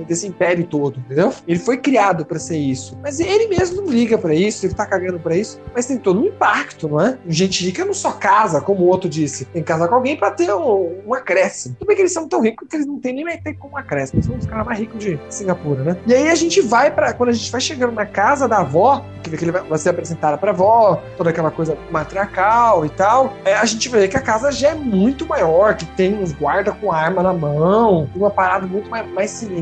desse 0.00 0.26
império 0.26 0.66
todo, 0.66 0.98
entendeu? 1.00 1.32
Ele 1.46 1.58
foi 1.58 1.78
criado 1.78 2.24
para 2.24 2.38
ser 2.38 2.56
isso. 2.56 2.98
Mas 3.02 3.20
ele 3.20 3.48
mesmo 3.48 3.82
não 3.82 3.90
liga 3.90 4.18
para 4.18 4.34
isso, 4.34 4.66
ele 4.66 4.74
tá 4.74 4.86
cagando 4.86 5.18
para 5.18 5.36
isso, 5.36 5.60
mas 5.74 5.86
tem 5.86 5.96
todo 5.96 6.20
um 6.20 6.26
impacto, 6.26 6.88
não 6.88 7.00
é? 7.00 7.18
Gente 7.26 7.64
rica 7.64 7.84
não 7.84 7.94
só 7.94 8.12
casa, 8.12 8.60
como 8.60 8.84
o 8.84 8.88
outro 8.88 9.08
disse, 9.08 9.44
tem 9.46 9.62
que 9.62 9.68
casar 9.68 9.88
com 9.88 9.94
alguém 9.94 10.16
para 10.16 10.30
ter 10.30 10.52
um, 10.52 11.02
um 11.06 11.14
acréscimo. 11.14 11.76
Tudo 11.78 11.88
bem 11.88 11.96
que 11.96 12.02
eles 12.02 12.12
são 12.12 12.28
tão 12.28 12.40
ricos 12.40 12.68
que 12.68 12.76
eles 12.76 12.86
não 12.86 12.98
têm 12.98 13.14
nem 13.14 13.24
mais 13.24 13.40
ter 13.40 13.54
como 13.54 13.76
acréscimo, 13.76 14.22
são 14.22 14.36
os 14.36 14.46
caras 14.46 14.66
mais 14.66 14.78
ricos 14.78 14.98
de 14.98 15.18
Singapura, 15.28 15.82
né? 15.82 15.96
E 16.06 16.14
aí 16.14 16.28
a 16.28 16.34
gente 16.34 16.60
vai 16.60 16.90
para 16.90 17.12
quando 17.12 17.30
a 17.30 17.32
gente 17.32 17.50
vai 17.50 17.60
chegando 17.60 17.92
na 17.92 18.06
casa 18.06 18.48
da 18.48 18.58
avó, 18.58 19.04
que 19.22 19.44
ele 19.44 19.52
vai 19.52 19.78
ser 19.78 19.90
apresentada 19.90 20.38
pra 20.38 20.50
avó, 20.50 21.02
toda 21.16 21.30
aquela 21.30 21.50
coisa 21.50 21.76
matriarcal 21.90 22.84
e 22.86 22.88
tal, 22.88 23.34
é, 23.44 23.54
a 23.54 23.64
gente 23.64 23.88
vê 23.88 24.08
que 24.08 24.16
a 24.16 24.20
casa 24.20 24.50
já 24.50 24.70
é 24.70 24.74
muito 24.74 25.26
maior, 25.26 25.76
que 25.76 25.84
tem 25.84 26.14
uns 26.14 26.32
guarda 26.32 26.72
com 26.72 26.90
arma 26.92 27.22
na 27.22 27.32
mão, 27.32 28.08
uma 28.14 28.30
parada 28.30 28.66
muito 28.66 28.88
mais, 28.90 29.08
mais 29.12 29.30
sinistra 29.30 29.58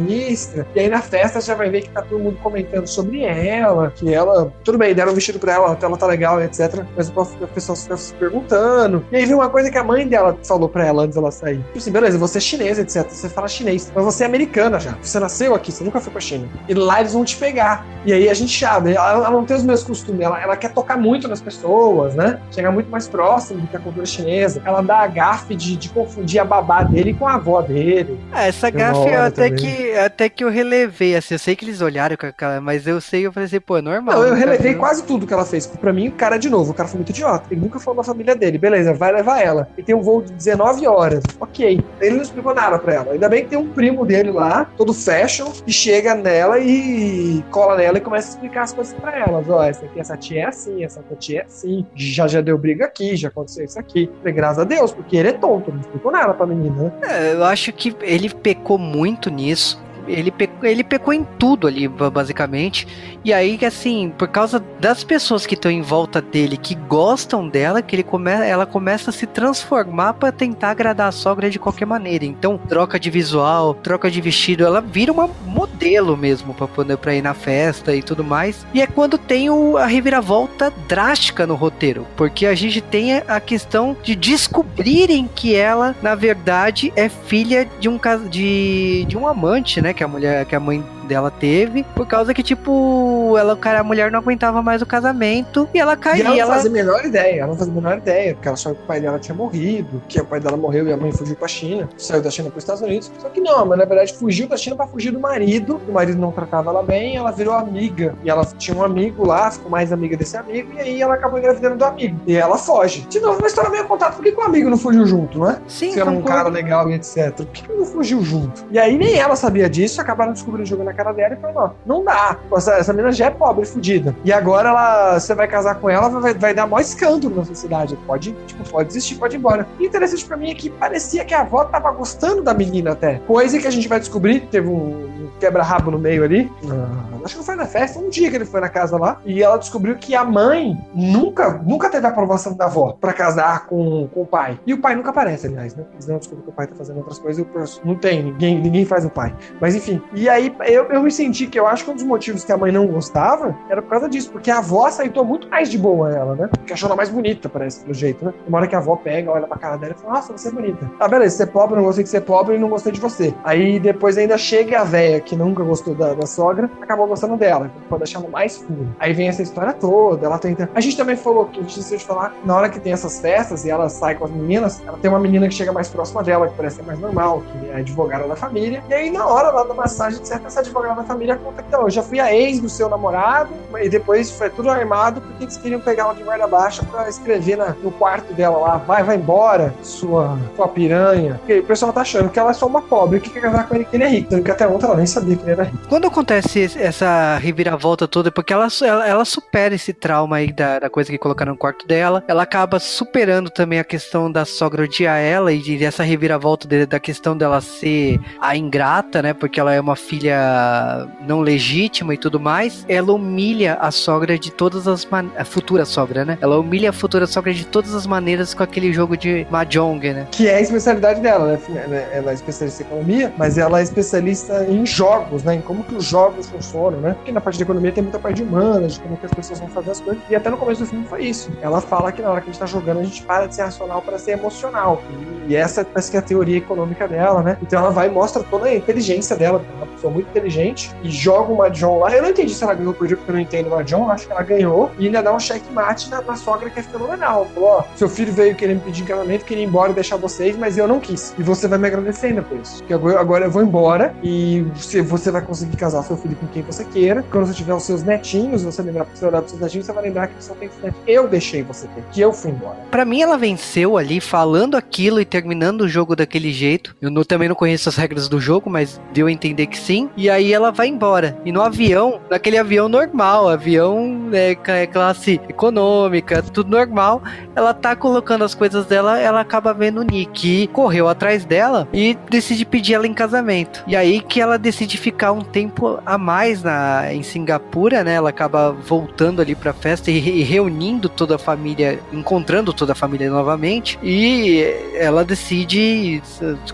E 0.74 0.80
aí 0.80 0.88
na 0.88 1.00
festa 1.02 1.40
já 1.40 1.54
vai 1.54 1.70
ver 1.70 1.82
que 1.82 1.90
tá 1.90 2.02
todo 2.02 2.18
mundo 2.18 2.38
comentando 2.42 2.86
sobre 2.86 3.22
ela, 3.22 3.92
que 3.94 4.12
ela, 4.12 4.52
tudo 4.64 4.78
bem, 4.78 4.94
deram 4.94 5.12
um 5.12 5.14
vestido 5.14 5.38
pra 5.38 5.54
ela, 5.54 5.78
ela 5.80 5.96
tá 5.96 6.06
legal, 6.06 6.42
etc. 6.42 6.84
Mas 6.96 7.08
o 7.08 7.46
pessoal 7.48 7.76
fica 7.76 7.96
se 7.96 8.14
perguntando. 8.14 9.04
E 9.12 9.16
aí 9.16 9.26
vem 9.26 9.34
uma 9.34 9.48
coisa 9.48 9.70
que 9.70 9.78
a 9.78 9.84
mãe 9.84 10.06
dela 10.06 10.36
falou 10.44 10.68
pra 10.68 10.86
ela 10.86 11.02
antes 11.02 11.16
dela 11.16 11.30
sair. 11.30 11.58
Tipo 11.58 11.78
assim, 11.78 11.90
beleza, 11.90 12.18
você 12.18 12.38
é 12.38 12.40
chinesa, 12.40 12.82
etc. 12.82 13.08
Você 13.08 13.28
fala 13.28 13.48
chinês, 13.48 13.90
mas 13.94 14.04
você 14.04 14.24
é 14.24 14.26
americana 14.26 14.78
já. 14.78 14.96
Você 15.00 15.18
nasceu 15.18 15.54
aqui, 15.54 15.72
você 15.72 15.84
nunca 15.84 16.00
foi 16.00 16.12
pra 16.12 16.20
China. 16.20 16.48
E 16.68 16.74
lá 16.74 17.00
eles 17.00 17.12
vão 17.12 17.24
te 17.24 17.36
pegar. 17.36 17.86
E 18.04 18.12
aí 18.12 18.28
a 18.28 18.34
gente 18.34 18.58
sabe, 18.58 18.92
ela, 18.92 19.12
ela 19.12 19.30
não 19.30 19.44
tem 19.44 19.56
os 19.56 19.62
mesmos 19.62 19.86
costumes, 19.86 20.20
ela, 20.20 20.40
ela 20.40 20.56
quer 20.56 20.72
tocar 20.72 20.96
muito 20.96 21.28
nas 21.28 21.40
pessoas, 21.40 22.14
né? 22.14 22.40
Chegar 22.50 22.70
muito 22.70 22.90
mais 22.90 23.08
próximo 23.08 23.60
do 23.60 23.66
que 23.66 23.76
a 23.76 23.80
cultura 23.80 24.06
chinesa. 24.06 24.62
Ela 24.64 24.80
dá 24.80 24.98
a 24.98 25.06
gafe 25.06 25.54
de, 25.54 25.76
de 25.76 25.88
confundir 25.90 26.40
a 26.40 26.44
babá 26.44 26.82
dele 26.82 27.14
com 27.14 27.26
a 27.26 27.34
avó 27.34 27.60
dele. 27.62 28.18
É, 28.32 28.48
essa 28.48 28.70
gafe 28.70 29.14
até 29.14 29.50
que 29.50 29.90
até 30.04 30.28
que 30.28 30.44
eu 30.44 30.50
relevei, 30.50 31.16
assim, 31.16 31.34
eu 31.34 31.38
sei 31.38 31.56
que 31.56 31.64
eles 31.64 31.80
olharam 31.80 32.16
com 32.16 32.26
aquela, 32.26 32.60
mas 32.60 32.86
eu 32.86 33.00
sei, 33.00 33.26
eu 33.26 33.32
falei 33.32 33.46
assim, 33.46 33.60
pô, 33.60 33.78
é 33.78 33.82
normal. 33.82 34.16
Não, 34.16 34.26
eu 34.26 34.34
relevei 34.34 34.74
quase 34.74 35.04
tudo 35.04 35.26
que 35.26 35.32
ela 35.32 35.44
fez. 35.44 35.66
Pra 35.66 35.92
mim, 35.92 36.08
o 36.08 36.12
cara, 36.12 36.36
de 36.36 36.48
novo, 36.48 36.72
o 36.72 36.74
cara 36.74 36.88
foi 36.88 36.98
muito 36.98 37.10
idiota. 37.10 37.46
Ele 37.50 37.60
nunca 37.60 37.78
falou 37.78 37.96
da 37.96 38.04
família 38.04 38.34
dele. 38.34 38.58
Beleza, 38.58 38.92
vai 38.92 39.12
levar 39.12 39.40
ela. 39.40 39.68
E 39.76 39.82
tem 39.82 39.94
um 39.94 40.02
voo 40.02 40.22
de 40.22 40.32
19 40.32 40.86
horas. 40.86 41.22
Ok. 41.40 41.84
Ele 42.00 42.16
não 42.16 42.22
explicou 42.22 42.54
nada 42.54 42.78
pra 42.78 42.94
ela. 42.94 43.12
Ainda 43.12 43.28
bem 43.28 43.44
que 43.44 43.50
tem 43.50 43.58
um 43.58 43.68
primo 43.68 44.04
dele 44.04 44.30
lá, 44.30 44.66
todo 44.76 44.92
fashion, 44.92 45.50
que 45.50 45.72
chega 45.72 46.14
nela 46.14 46.58
e 46.58 47.44
cola 47.50 47.76
nela 47.76 47.98
e 47.98 48.00
começa 48.00 48.28
a 48.28 48.30
explicar 48.32 48.62
as 48.62 48.72
coisas 48.72 48.94
pra 48.94 49.18
elas. 49.18 49.48
Ó, 49.48 49.62
essa 49.62 49.84
aqui, 49.84 50.00
essa 50.00 50.16
tia 50.16 50.42
é 50.42 50.46
assim, 50.46 50.84
essa 50.84 51.02
tia 51.18 51.40
é 51.40 51.44
assim. 51.44 51.86
Já 51.94 52.26
já 52.26 52.40
deu 52.40 52.58
briga 52.58 52.86
aqui, 52.86 53.16
já 53.16 53.28
aconteceu 53.28 53.64
isso 53.64 53.78
aqui. 53.78 54.10
Graças 54.24 54.58
a 54.58 54.64
Deus, 54.64 54.92
porque 54.92 55.16
ele 55.16 55.28
é 55.28 55.32
tonto, 55.32 55.72
não 55.72 55.80
explicou 55.80 56.12
nada 56.12 56.34
pra 56.34 56.46
menina, 56.46 56.74
né? 56.82 56.92
É, 57.02 57.32
eu 57.32 57.44
acho 57.44 57.72
que 57.72 57.96
ele 58.02 58.28
pecou 58.28 58.78
muito 58.78 59.30
nisso 59.30 59.85
ele 60.06 60.30
pecou, 60.30 60.68
ele 60.68 60.84
pecou 60.84 61.12
em 61.12 61.24
tudo 61.38 61.66
ali, 61.66 61.88
basicamente. 61.88 62.86
E 63.24 63.32
aí, 63.32 63.58
assim, 63.64 64.12
por 64.16 64.28
causa 64.28 64.62
das 64.80 65.02
pessoas 65.04 65.46
que 65.46 65.54
estão 65.54 65.70
em 65.70 65.82
volta 65.82 66.20
dele, 66.20 66.56
que 66.56 66.74
gostam 66.74 67.48
dela, 67.48 67.82
que 67.82 67.96
ele 67.96 68.02
come, 68.02 68.30
ela 68.30 68.66
começa 68.66 69.10
a 69.10 69.12
se 69.12 69.26
transformar 69.26 70.14
para 70.14 70.32
tentar 70.32 70.70
agradar 70.70 71.08
a 71.08 71.12
sogra 71.12 71.50
de 71.50 71.58
qualquer 71.58 71.86
maneira. 71.86 72.24
Então, 72.24 72.58
troca 72.58 72.98
de 72.98 73.10
visual, 73.10 73.74
troca 73.74 74.10
de 74.10 74.20
vestido, 74.20 74.64
ela 74.64 74.80
vira 74.80 75.12
uma 75.12 75.28
modelo 75.46 76.16
mesmo 76.16 76.54
para 76.54 76.66
poder 76.68 76.96
para 76.96 77.14
ir 77.14 77.22
na 77.22 77.34
festa 77.34 77.94
e 77.94 78.02
tudo 78.02 78.22
mais. 78.22 78.66
E 78.72 78.80
é 78.80 78.86
quando 78.86 79.18
tem 79.18 79.50
o, 79.50 79.76
a 79.76 79.86
reviravolta 79.86 80.72
drástica 80.88 81.46
no 81.46 81.54
roteiro, 81.54 82.06
porque 82.16 82.46
a 82.46 82.54
gente 82.54 82.80
tem 82.80 83.14
a 83.14 83.40
questão 83.40 83.96
de 84.02 84.14
descobrirem 84.14 85.28
que 85.34 85.54
ela, 85.54 85.94
na 86.02 86.14
verdade, 86.14 86.92
é 86.94 87.08
filha 87.08 87.68
de 87.78 87.88
um 87.88 87.98
de, 88.28 89.04
de 89.08 89.16
um 89.16 89.26
amante, 89.26 89.80
né? 89.80 89.92
Que 89.96 90.04
a 90.04 90.08
mulher, 90.08 90.44
que 90.46 90.54
a 90.54 90.60
mãe 90.60 90.84
dela 91.06 91.30
teve, 91.30 91.82
por 91.94 92.06
causa 92.06 92.34
que, 92.34 92.42
tipo, 92.42 93.34
ela, 93.38 93.56
cara, 93.56 93.80
a 93.80 93.84
mulher 93.84 94.10
não 94.10 94.18
aguentava 94.18 94.62
mais 94.62 94.82
o 94.82 94.86
casamento 94.86 95.68
e 95.72 95.78
ela 95.78 95.96
caiu. 95.96 96.24
E 96.34 96.40
ela 96.40 96.48
não 96.48 96.54
fazia 96.54 96.70
a 96.70 96.72
menor 96.72 97.04
ideia, 97.04 97.40
ela 97.40 97.48
não 97.48 97.56
fazia 97.56 97.72
a 97.72 97.76
menor 97.76 97.98
ideia, 97.98 98.34
porque 98.34 98.48
ela 98.48 98.54
achava 98.54 98.74
que 98.74 98.82
o 98.82 98.86
pai 98.86 99.00
dela 99.00 99.18
tinha 99.18 99.34
morrido, 99.34 100.02
que 100.08 100.20
o 100.20 100.24
pai 100.24 100.40
dela 100.40 100.56
morreu 100.56 100.86
e 100.86 100.92
a 100.92 100.96
mãe 100.96 101.12
fugiu 101.12 101.36
pra 101.36 101.48
China, 101.48 101.88
saiu 101.96 102.22
da 102.22 102.30
China 102.30 102.50
para 102.50 102.58
os 102.58 102.64
Estados 102.64 102.82
Unidos. 102.82 103.10
Só 103.18 103.28
que 103.28 103.40
não, 103.40 103.64
mas 103.64 103.78
na 103.78 103.84
verdade 103.84 104.14
fugiu 104.14 104.48
da 104.48 104.56
China 104.56 104.76
para 104.76 104.86
fugir 104.86 105.10
do 105.10 105.20
marido, 105.20 105.80
o 105.88 105.92
marido 105.92 106.18
não 106.18 106.32
tratava 106.32 106.70
ela 106.70 106.82
bem, 106.82 107.16
ela 107.16 107.30
virou 107.30 107.54
amiga, 107.54 108.14
e 108.22 108.30
ela 108.30 108.44
tinha 108.44 108.76
um 108.76 108.82
amigo 108.82 109.24
lá, 109.26 109.50
ficou 109.50 109.70
mais 109.70 109.92
amiga 109.92 110.16
desse 110.16 110.36
amigo, 110.36 110.72
e 110.74 110.80
aí 110.80 111.02
ela 111.02 111.14
acabou 111.14 111.38
engravidando 111.38 111.76
do 111.76 111.84
amigo. 111.84 112.20
E 112.26 112.36
ela 112.36 112.58
foge. 112.58 113.06
De 113.08 113.20
novo, 113.20 113.38
uma 113.38 113.46
história 113.46 113.70
meio 113.70 113.84
contato, 113.86 114.16
por 114.16 114.24
que, 114.24 114.32
que 114.32 114.38
o 114.38 114.42
amigo 114.42 114.68
não 114.68 114.78
fugiu 114.78 115.06
junto, 115.06 115.38
não 115.38 115.50
é? 115.50 115.58
Sim, 115.68 115.92
Se 115.92 116.00
era 116.00 116.10
um 116.10 116.22
cara 116.22 116.48
legal 116.48 116.90
e 116.90 116.94
etc. 116.94 117.32
Por 117.36 117.46
que, 117.46 117.62
que 117.62 117.72
não 117.72 117.84
fugiu 117.84 118.22
junto? 118.22 118.64
E 118.70 118.78
aí 118.78 118.96
nem 118.96 119.14
ela 119.18 119.36
sabia 119.36 119.68
disso, 119.68 120.00
acabaram 120.00 120.32
descobrindo 120.32 120.66
jogando 120.68 120.86
na 120.86 120.92
cara 120.96 121.12
dela 121.12 121.34
e 121.34 121.36
falou, 121.36 121.74
não 121.84 122.04
dá. 122.04 122.38
Essa, 122.52 122.74
essa 122.74 122.92
menina 122.92 123.12
já 123.12 123.26
é 123.26 123.30
pobre, 123.30 123.64
fodida. 123.66 124.14
E 124.24 124.32
agora 124.32 124.70
ela, 124.70 125.18
você 125.18 125.34
vai 125.34 125.46
casar 125.46 125.76
com 125.76 125.88
ela, 125.88 126.08
vai, 126.08 126.34
vai 126.34 126.54
dar 126.54 126.66
maior 126.66 126.80
escândalo 126.80 127.36
na 127.36 127.44
sociedade. 127.44 127.96
Pode, 128.06 128.32
tipo, 128.46 128.68
pode 128.68 128.88
desistir, 128.88 129.16
pode 129.16 129.36
ir 129.36 129.38
embora. 129.38 129.66
E 129.78 129.86
interessante 129.86 130.24
pra 130.24 130.36
mim 130.36 130.50
é 130.50 130.54
que 130.54 130.70
parecia 130.70 131.24
que 131.24 131.34
a 131.34 131.40
avó 131.40 131.64
tava 131.64 131.90
gostando 131.92 132.42
da 132.42 132.54
menina 132.54 132.92
até. 132.92 133.20
Coisa 133.26 133.58
que 133.58 133.66
a 133.66 133.70
gente 133.70 133.88
vai 133.88 134.00
descobrir, 134.00 134.40
teve 134.48 134.68
um, 134.68 135.28
quebra-rabo 135.38 135.90
no 135.90 135.98
meio 135.98 136.24
ali. 136.24 136.50
Ah, 136.68 137.15
acho 137.26 137.36
que 137.36 137.44
foi 137.44 137.56
na 137.56 137.66
festa, 137.66 137.98
um 137.98 138.08
dia 138.08 138.30
que 138.30 138.36
ele 138.36 138.44
foi 138.44 138.60
na 138.60 138.68
casa 138.68 138.96
lá. 138.96 139.20
E 139.24 139.42
ela 139.42 139.58
descobriu 139.58 139.96
que 139.96 140.14
a 140.14 140.24
mãe 140.24 140.76
nunca, 140.94 141.60
nunca 141.64 141.90
teve 141.90 142.06
a 142.06 142.10
aprovação 142.10 142.54
da 142.54 142.64
avó 142.64 142.96
pra 142.98 143.12
casar 143.12 143.66
com, 143.66 144.08
com 144.08 144.22
o 144.22 144.26
pai. 144.26 144.58
E 144.66 144.72
o 144.72 144.80
pai 144.80 144.94
nunca 144.94 145.10
aparece, 145.10 145.46
aliás, 145.46 145.74
né? 145.74 145.84
Eles 145.92 146.06
não 146.06 146.18
descobrem 146.18 146.44
que 146.44 146.50
o 146.50 146.52
pai 146.52 146.66
tá 146.66 146.74
fazendo 146.74 146.98
outras 146.98 147.18
coisas 147.18 147.44
e 147.44 147.86
não 147.86 147.94
tem, 147.94 148.22
ninguém, 148.22 148.60
ninguém 148.60 148.84
faz 148.84 149.04
o 149.04 149.10
pai. 149.10 149.34
Mas 149.60 149.74
enfim. 149.74 150.00
E 150.14 150.28
aí 150.28 150.54
eu, 150.64 150.84
eu 150.86 151.02
me 151.02 151.10
senti 151.10 151.46
que 151.46 151.58
eu 151.58 151.66
acho 151.66 151.84
que 151.84 151.90
um 151.90 151.94
dos 151.94 152.04
motivos 152.04 152.44
que 152.44 152.52
a 152.52 152.56
mãe 152.56 152.72
não 152.72 152.86
gostava 152.86 153.56
era 153.68 153.82
por 153.82 153.90
causa 153.90 154.08
disso, 154.08 154.30
porque 154.30 154.50
a 154.50 154.58
avó 154.58 154.86
aceitou 154.86 155.24
muito 155.24 155.48
mais 155.48 155.68
de 155.68 155.78
boa 155.78 156.10
ela, 156.10 156.34
né? 156.34 156.48
Porque 156.48 156.72
achou 156.72 156.88
ela 156.88 156.96
mais 156.96 157.08
bonita, 157.08 157.48
parece, 157.48 157.80
pelo 157.82 157.94
jeito, 157.94 158.24
né? 158.24 158.32
Uma 158.46 158.58
hora 158.58 158.66
que 158.66 158.74
a 158.74 158.78
avó 158.78 158.96
pega, 158.96 159.30
olha 159.30 159.46
pra 159.46 159.58
cara 159.58 159.76
dela 159.76 159.94
e 159.96 160.00
fala: 160.00 160.14
Nossa, 160.14 160.32
você 160.32 160.48
é 160.48 160.52
bonita. 160.52 160.90
Ah, 161.00 161.08
beleza, 161.08 161.36
você 161.36 161.42
é 161.42 161.46
pobre, 161.46 161.76
não 161.76 161.84
gostei 161.84 162.04
de 162.04 162.10
ser 162.10 162.20
pobre 162.20 162.56
e 162.56 162.58
não 162.58 162.68
gostei 162.68 162.92
de 162.92 163.00
você. 163.00 163.34
Aí 163.44 163.80
depois 163.80 164.16
ainda 164.16 164.38
chega 164.38 164.80
a 164.80 164.84
véia 164.84 165.20
que 165.20 165.34
nunca 165.36 165.62
gostou 165.62 165.94
da, 165.94 166.14
da 166.14 166.26
sogra, 166.26 166.70
acabou 166.80 167.06
gostando 167.16 167.36
dela, 167.36 167.70
pode 167.88 168.04
deixar 168.04 168.20
mais 168.20 168.58
furo. 168.58 168.88
Aí 168.98 169.12
vem 169.12 169.28
essa 169.28 169.42
história 169.42 169.72
toda, 169.72 170.26
ela 170.26 170.38
tenta. 170.38 170.68
A 170.74 170.80
gente 170.80 170.96
também 170.96 171.16
falou 171.16 171.46
que 171.46 171.60
a 171.60 171.62
gente 171.62 171.86
de 171.86 172.04
falar, 172.04 172.34
na 172.44 172.54
hora 172.54 172.68
que 172.68 172.78
tem 172.78 172.92
essas 172.92 173.20
festas 173.20 173.64
e 173.64 173.70
ela 173.70 173.88
sai 173.88 174.14
com 174.14 174.26
as 174.26 174.30
meninas, 174.30 174.82
ela 174.86 174.98
tem 174.98 175.10
uma 175.10 175.18
menina 175.18 175.48
que 175.48 175.54
chega 175.54 175.72
mais 175.72 175.88
próxima 175.88 176.22
dela, 176.22 176.48
que 176.48 176.54
parece 176.54 176.76
ser 176.76 176.82
mais 176.82 176.98
normal, 176.98 177.42
que 177.52 177.70
é 177.70 177.76
advogada 177.76 178.28
da 178.28 178.36
família. 178.36 178.82
E 178.88 178.94
aí, 178.94 179.10
na 179.10 179.26
hora 179.26 179.50
lá 179.50 179.64
da 179.64 179.72
massagem, 179.72 180.20
de 180.20 180.28
certa, 180.28 180.46
essa 180.46 180.60
advogada 180.60 180.96
da 180.96 181.04
família 181.04 181.36
conta 181.36 181.62
que, 181.62 181.74
eu 181.74 181.88
já 181.88 182.02
fui 182.02 182.20
a 182.20 182.34
ex 182.34 182.60
do 182.60 182.68
seu 182.68 182.88
namorado, 182.88 183.50
e 183.80 183.88
depois 183.88 184.30
foi 184.30 184.50
tudo 184.50 184.68
armado 184.68 185.20
porque 185.20 185.44
eles 185.44 185.56
queriam 185.56 185.80
pegar 185.80 186.04
ela 186.04 186.14
de 186.14 186.22
guarda 186.22 186.46
baixa 186.46 186.82
pra 186.84 187.08
escrever 187.08 187.56
na, 187.56 187.74
no 187.82 187.90
quarto 187.92 188.34
dela 188.34 188.58
lá, 188.58 188.76
vai, 188.78 189.02
vai 189.02 189.16
embora, 189.16 189.74
sua, 189.82 190.38
sua 190.54 190.68
piranha. 190.68 191.36
Porque 191.38 191.60
o 191.60 191.64
pessoal 191.64 191.92
tá 191.92 192.02
achando 192.02 192.28
que 192.28 192.38
ela 192.38 192.50
é 192.50 192.54
só 192.54 192.66
uma 192.66 192.82
pobre, 192.82 193.20
que 193.20 193.30
quer 193.30 193.40
casar 193.40 193.68
com 193.68 193.74
ele 193.74 193.84
que 193.84 193.96
ele 193.96 194.04
é 194.04 194.08
rico. 194.08 194.42
Que 194.42 194.50
até 194.50 194.66
ontem 194.66 194.86
ela 194.86 194.96
nem 194.96 195.06
sabia 195.06 195.36
que 195.36 195.42
ele 195.42 195.52
era 195.52 195.64
rico. 195.64 195.78
Quando 195.88 196.06
acontece 196.06 196.70
essa 196.78 197.05
reviravolta 197.38 198.08
toda, 198.08 198.30
porque 198.30 198.52
ela, 198.52 198.68
ela, 198.82 199.06
ela 199.06 199.24
supera 199.24 199.74
esse 199.74 199.92
trauma 199.92 200.36
aí 200.36 200.52
da, 200.52 200.78
da 200.78 200.90
coisa 200.90 201.10
que 201.10 201.18
colocaram 201.18 201.52
no 201.52 201.58
quarto 201.58 201.86
dela, 201.86 202.24
ela 202.28 202.42
acaba 202.42 202.78
superando 202.78 203.50
também 203.50 203.78
a 203.78 203.84
questão 203.84 204.30
da 204.30 204.44
sogra 204.44 204.84
odiar 204.84 205.18
ela 205.18 205.52
e 205.52 205.58
de, 205.58 205.78
dessa 205.78 206.02
reviravolta 206.02 206.66
de, 206.66 206.86
da 206.86 206.98
questão 206.98 207.36
dela 207.36 207.60
ser 207.60 208.20
a 208.40 208.56
ingrata, 208.56 209.22
né? 209.22 209.32
Porque 209.32 209.60
ela 209.60 209.72
é 209.72 209.80
uma 209.80 209.96
filha 209.96 211.08
não 211.26 211.40
legítima 211.40 212.14
e 212.14 212.18
tudo 212.18 212.38
mais. 212.38 212.84
Ela 212.88 213.12
humilha 213.12 213.74
a 213.80 213.90
sogra 213.90 214.38
de 214.38 214.50
todas 214.50 214.86
as. 214.86 215.06
A 215.36 215.44
futura 215.44 215.84
sogra, 215.84 216.24
né? 216.24 216.38
Ela 216.40 216.58
humilha 216.58 216.90
a 216.90 216.92
futura 216.92 217.26
sogra 217.26 217.52
de 217.52 217.64
todas 217.64 217.94
as 217.94 218.06
maneiras 218.06 218.54
com 218.54 218.62
aquele 218.62 218.92
jogo 218.92 219.16
de 219.16 219.46
Mahjong, 219.50 220.12
né? 220.12 220.26
Que 220.30 220.48
é 220.48 220.56
a 220.56 220.60
especialidade 220.60 221.20
dela, 221.20 221.58
né? 221.68 222.08
Ela 222.12 222.30
é 222.30 222.34
especialista 222.34 222.82
em 222.82 222.86
economia, 222.86 223.32
mas 223.36 223.58
ela 223.58 223.80
é 223.80 223.82
especialista 223.82 224.64
em 224.68 224.84
jogos, 224.84 225.42
né? 225.42 225.54
Em 225.54 225.60
como 225.60 225.84
que 225.84 225.94
os 225.94 226.04
jogos 226.04 226.48
funcionam, 226.48 226.85
né? 226.92 227.14
Porque 227.14 227.32
na 227.32 227.40
parte 227.40 227.56
de 227.56 227.62
economia 227.62 227.92
tem 227.92 228.02
muita 228.02 228.18
parte 228.18 228.36
de 228.36 228.42
humanas, 228.42 228.94
de 228.94 229.00
como 229.00 229.16
que 229.16 229.26
as 229.26 229.32
pessoas 229.32 229.58
vão 229.58 229.68
fazer 229.68 229.90
as 229.90 230.00
coisas. 230.00 230.22
E 230.28 230.36
até 230.36 230.50
no 230.50 230.56
começo 230.56 230.80
do 230.80 230.86
filme 230.86 231.06
foi 231.06 231.24
isso. 231.24 231.50
Ela 231.60 231.80
fala 231.80 232.12
que 232.12 232.22
na 232.22 232.30
hora 232.30 232.40
que 232.40 232.48
a 232.48 232.52
gente 232.52 232.60
tá 232.60 232.66
jogando, 232.66 233.00
a 233.00 233.04
gente 233.04 233.22
para 233.22 233.46
de 233.46 233.54
ser 233.54 233.62
racional 233.62 234.02
para 234.02 234.18
ser 234.18 234.32
emocional. 234.32 235.02
E 235.48 235.54
essa 235.54 235.84
parece 235.84 236.10
que 236.10 236.16
é 236.16 236.20
a 236.20 236.22
teoria 236.22 236.58
econômica 236.58 237.06
dela, 237.06 237.42
né? 237.42 237.56
Então 237.62 237.80
ela 237.80 237.90
vai 237.90 238.08
e 238.08 238.10
mostra 238.10 238.42
toda 238.42 238.66
a 238.66 238.74
inteligência 238.74 239.36
dela. 239.36 239.58
Ela 239.64 239.74
é 239.74 239.84
uma 239.84 239.86
pessoa 239.86 240.12
muito 240.12 240.28
inteligente 240.28 240.94
e 241.02 241.10
joga 241.10 241.52
uma 241.52 241.70
John 241.70 241.98
lá. 242.00 242.14
Eu 242.14 242.22
não 242.22 242.30
entendi 242.30 242.54
se 242.54 242.62
ela 242.62 242.74
ganhou 242.74 242.92
por 242.92 243.06
porque 243.06 243.30
eu 243.30 243.34
não 243.34 243.40
entendo 243.40 243.68
uma 243.68 243.84
John. 243.84 244.10
Acho 244.10 244.26
que 244.26 244.32
ela 244.32 244.42
ganhou 244.42 244.90
e 244.98 245.06
ainda 245.06 245.22
dá 245.22 245.32
um 245.32 245.38
checkmate 245.38 246.10
na, 246.10 246.20
na 246.22 246.36
sogra 246.36 246.68
que 246.68 246.80
é 246.80 246.82
fenomenal. 246.82 247.46
Falou: 247.54 247.68
ó, 247.68 247.84
seu 247.94 248.08
filho 248.08 248.32
veio 248.32 248.54
querer 248.54 248.74
me 248.74 248.80
pedir 248.80 249.02
em 249.02 249.06
casamento, 249.06 249.44
queria 249.44 249.64
ir 249.64 249.66
embora 249.66 249.92
e 249.92 249.94
deixar 249.94 250.16
vocês, 250.16 250.56
mas 250.56 250.76
eu 250.76 250.88
não 250.88 250.98
quis. 250.98 251.34
E 251.38 251.42
você 251.42 251.68
vai 251.68 251.78
me 251.78 251.86
agradecer 251.86 252.28
ainda 252.28 252.42
por 252.42 252.58
isso. 252.58 252.78
Porque 252.78 252.94
agora, 252.94 253.20
agora 253.20 253.44
eu 253.46 253.50
vou 253.50 253.62
embora 253.62 254.14
e 254.22 254.66
você, 254.74 255.02
você 255.02 255.30
vai 255.30 255.42
conseguir 255.42 255.76
casar 255.76 256.02
seu 256.02 256.16
filho 256.16 256.36
com 256.36 256.46
quem 256.48 256.62
você 256.62 256.75
queira. 256.84 257.24
Quando 257.30 257.46
você 257.46 257.54
tiver 257.54 257.74
os 257.74 257.82
seus 257.82 258.02
netinhos, 258.02 258.62
você 258.62 258.82
lembrar 258.82 259.04
pra 259.04 259.14
você 259.14 259.26
olhar 259.26 259.40
pros 259.40 259.50
seus 259.50 259.62
netinhos, 259.62 259.86
você 259.86 259.92
vai 259.92 260.04
lembrar 260.04 260.26
que 260.28 260.42
você 260.42 260.54
tem 260.54 260.68
netinhos. 260.82 260.96
Eu 261.06 261.28
deixei 261.28 261.62
você 261.62 261.86
ter, 261.88 262.02
que 262.12 262.20
eu 262.20 262.32
fui 262.32 262.50
embora. 262.50 262.76
Pra 262.90 263.04
mim, 263.04 263.20
ela 263.20 263.36
venceu 263.36 263.96
ali 263.96 264.20
falando 264.20 264.76
aquilo 264.76 265.20
e 265.20 265.24
terminando 265.24 265.82
o 265.82 265.88
jogo 265.88 266.16
daquele 266.16 266.52
jeito. 266.52 266.94
Eu 267.00 267.10
não, 267.10 267.24
também 267.24 267.48
não 267.48 267.56
conheço 267.56 267.88
as 267.88 267.96
regras 267.96 268.28
do 268.28 268.40
jogo, 268.40 268.70
mas 268.70 269.00
deu 269.12 269.26
a 269.26 269.32
entender 269.32 269.66
que 269.66 269.78
sim. 269.78 270.10
E 270.16 270.30
aí 270.30 270.52
ela 270.52 270.70
vai 270.70 270.88
embora. 270.88 271.38
E 271.44 271.52
no 271.52 271.62
avião, 271.62 272.20
naquele 272.30 272.58
avião 272.58 272.88
normal, 272.88 273.48
avião 273.48 274.30
é, 274.32 274.54
classe 274.86 275.40
econômica, 275.48 276.42
tudo 276.42 276.70
normal, 276.70 277.22
ela 277.54 277.72
tá 277.74 277.94
colocando 277.94 278.44
as 278.44 278.54
coisas 278.54 278.86
dela, 278.86 279.18
ela 279.18 279.40
acaba 279.40 279.72
vendo 279.72 280.00
o 280.00 280.02
Nick, 280.02 280.46
que 280.46 280.66
correu 280.68 281.08
atrás 281.08 281.44
dela 281.44 281.88
e 281.92 282.16
decide 282.30 282.64
pedir 282.64 282.94
ela 282.94 283.06
em 283.06 283.14
casamento. 283.14 283.82
E 283.86 283.96
aí 283.96 284.20
que 284.20 284.40
ela 284.40 284.58
decide 284.58 284.96
ficar 284.96 285.32
um 285.32 285.40
tempo 285.40 285.98
a 286.04 286.18
mais 286.18 286.62
na, 286.66 287.14
em 287.14 287.22
Singapura, 287.22 288.02
né? 288.02 288.14
Ela 288.14 288.30
acaba 288.30 288.72
voltando 288.72 289.40
ali 289.40 289.54
pra 289.54 289.72
festa 289.72 290.10
e, 290.10 290.16
e 290.16 290.42
reunindo 290.42 291.08
toda 291.08 291.36
a 291.36 291.38
família, 291.38 292.00
encontrando 292.12 292.72
toda 292.72 292.92
a 292.92 292.94
família 292.94 293.30
novamente. 293.30 293.98
E 294.02 294.62
ela 294.94 295.24
decide 295.24 296.22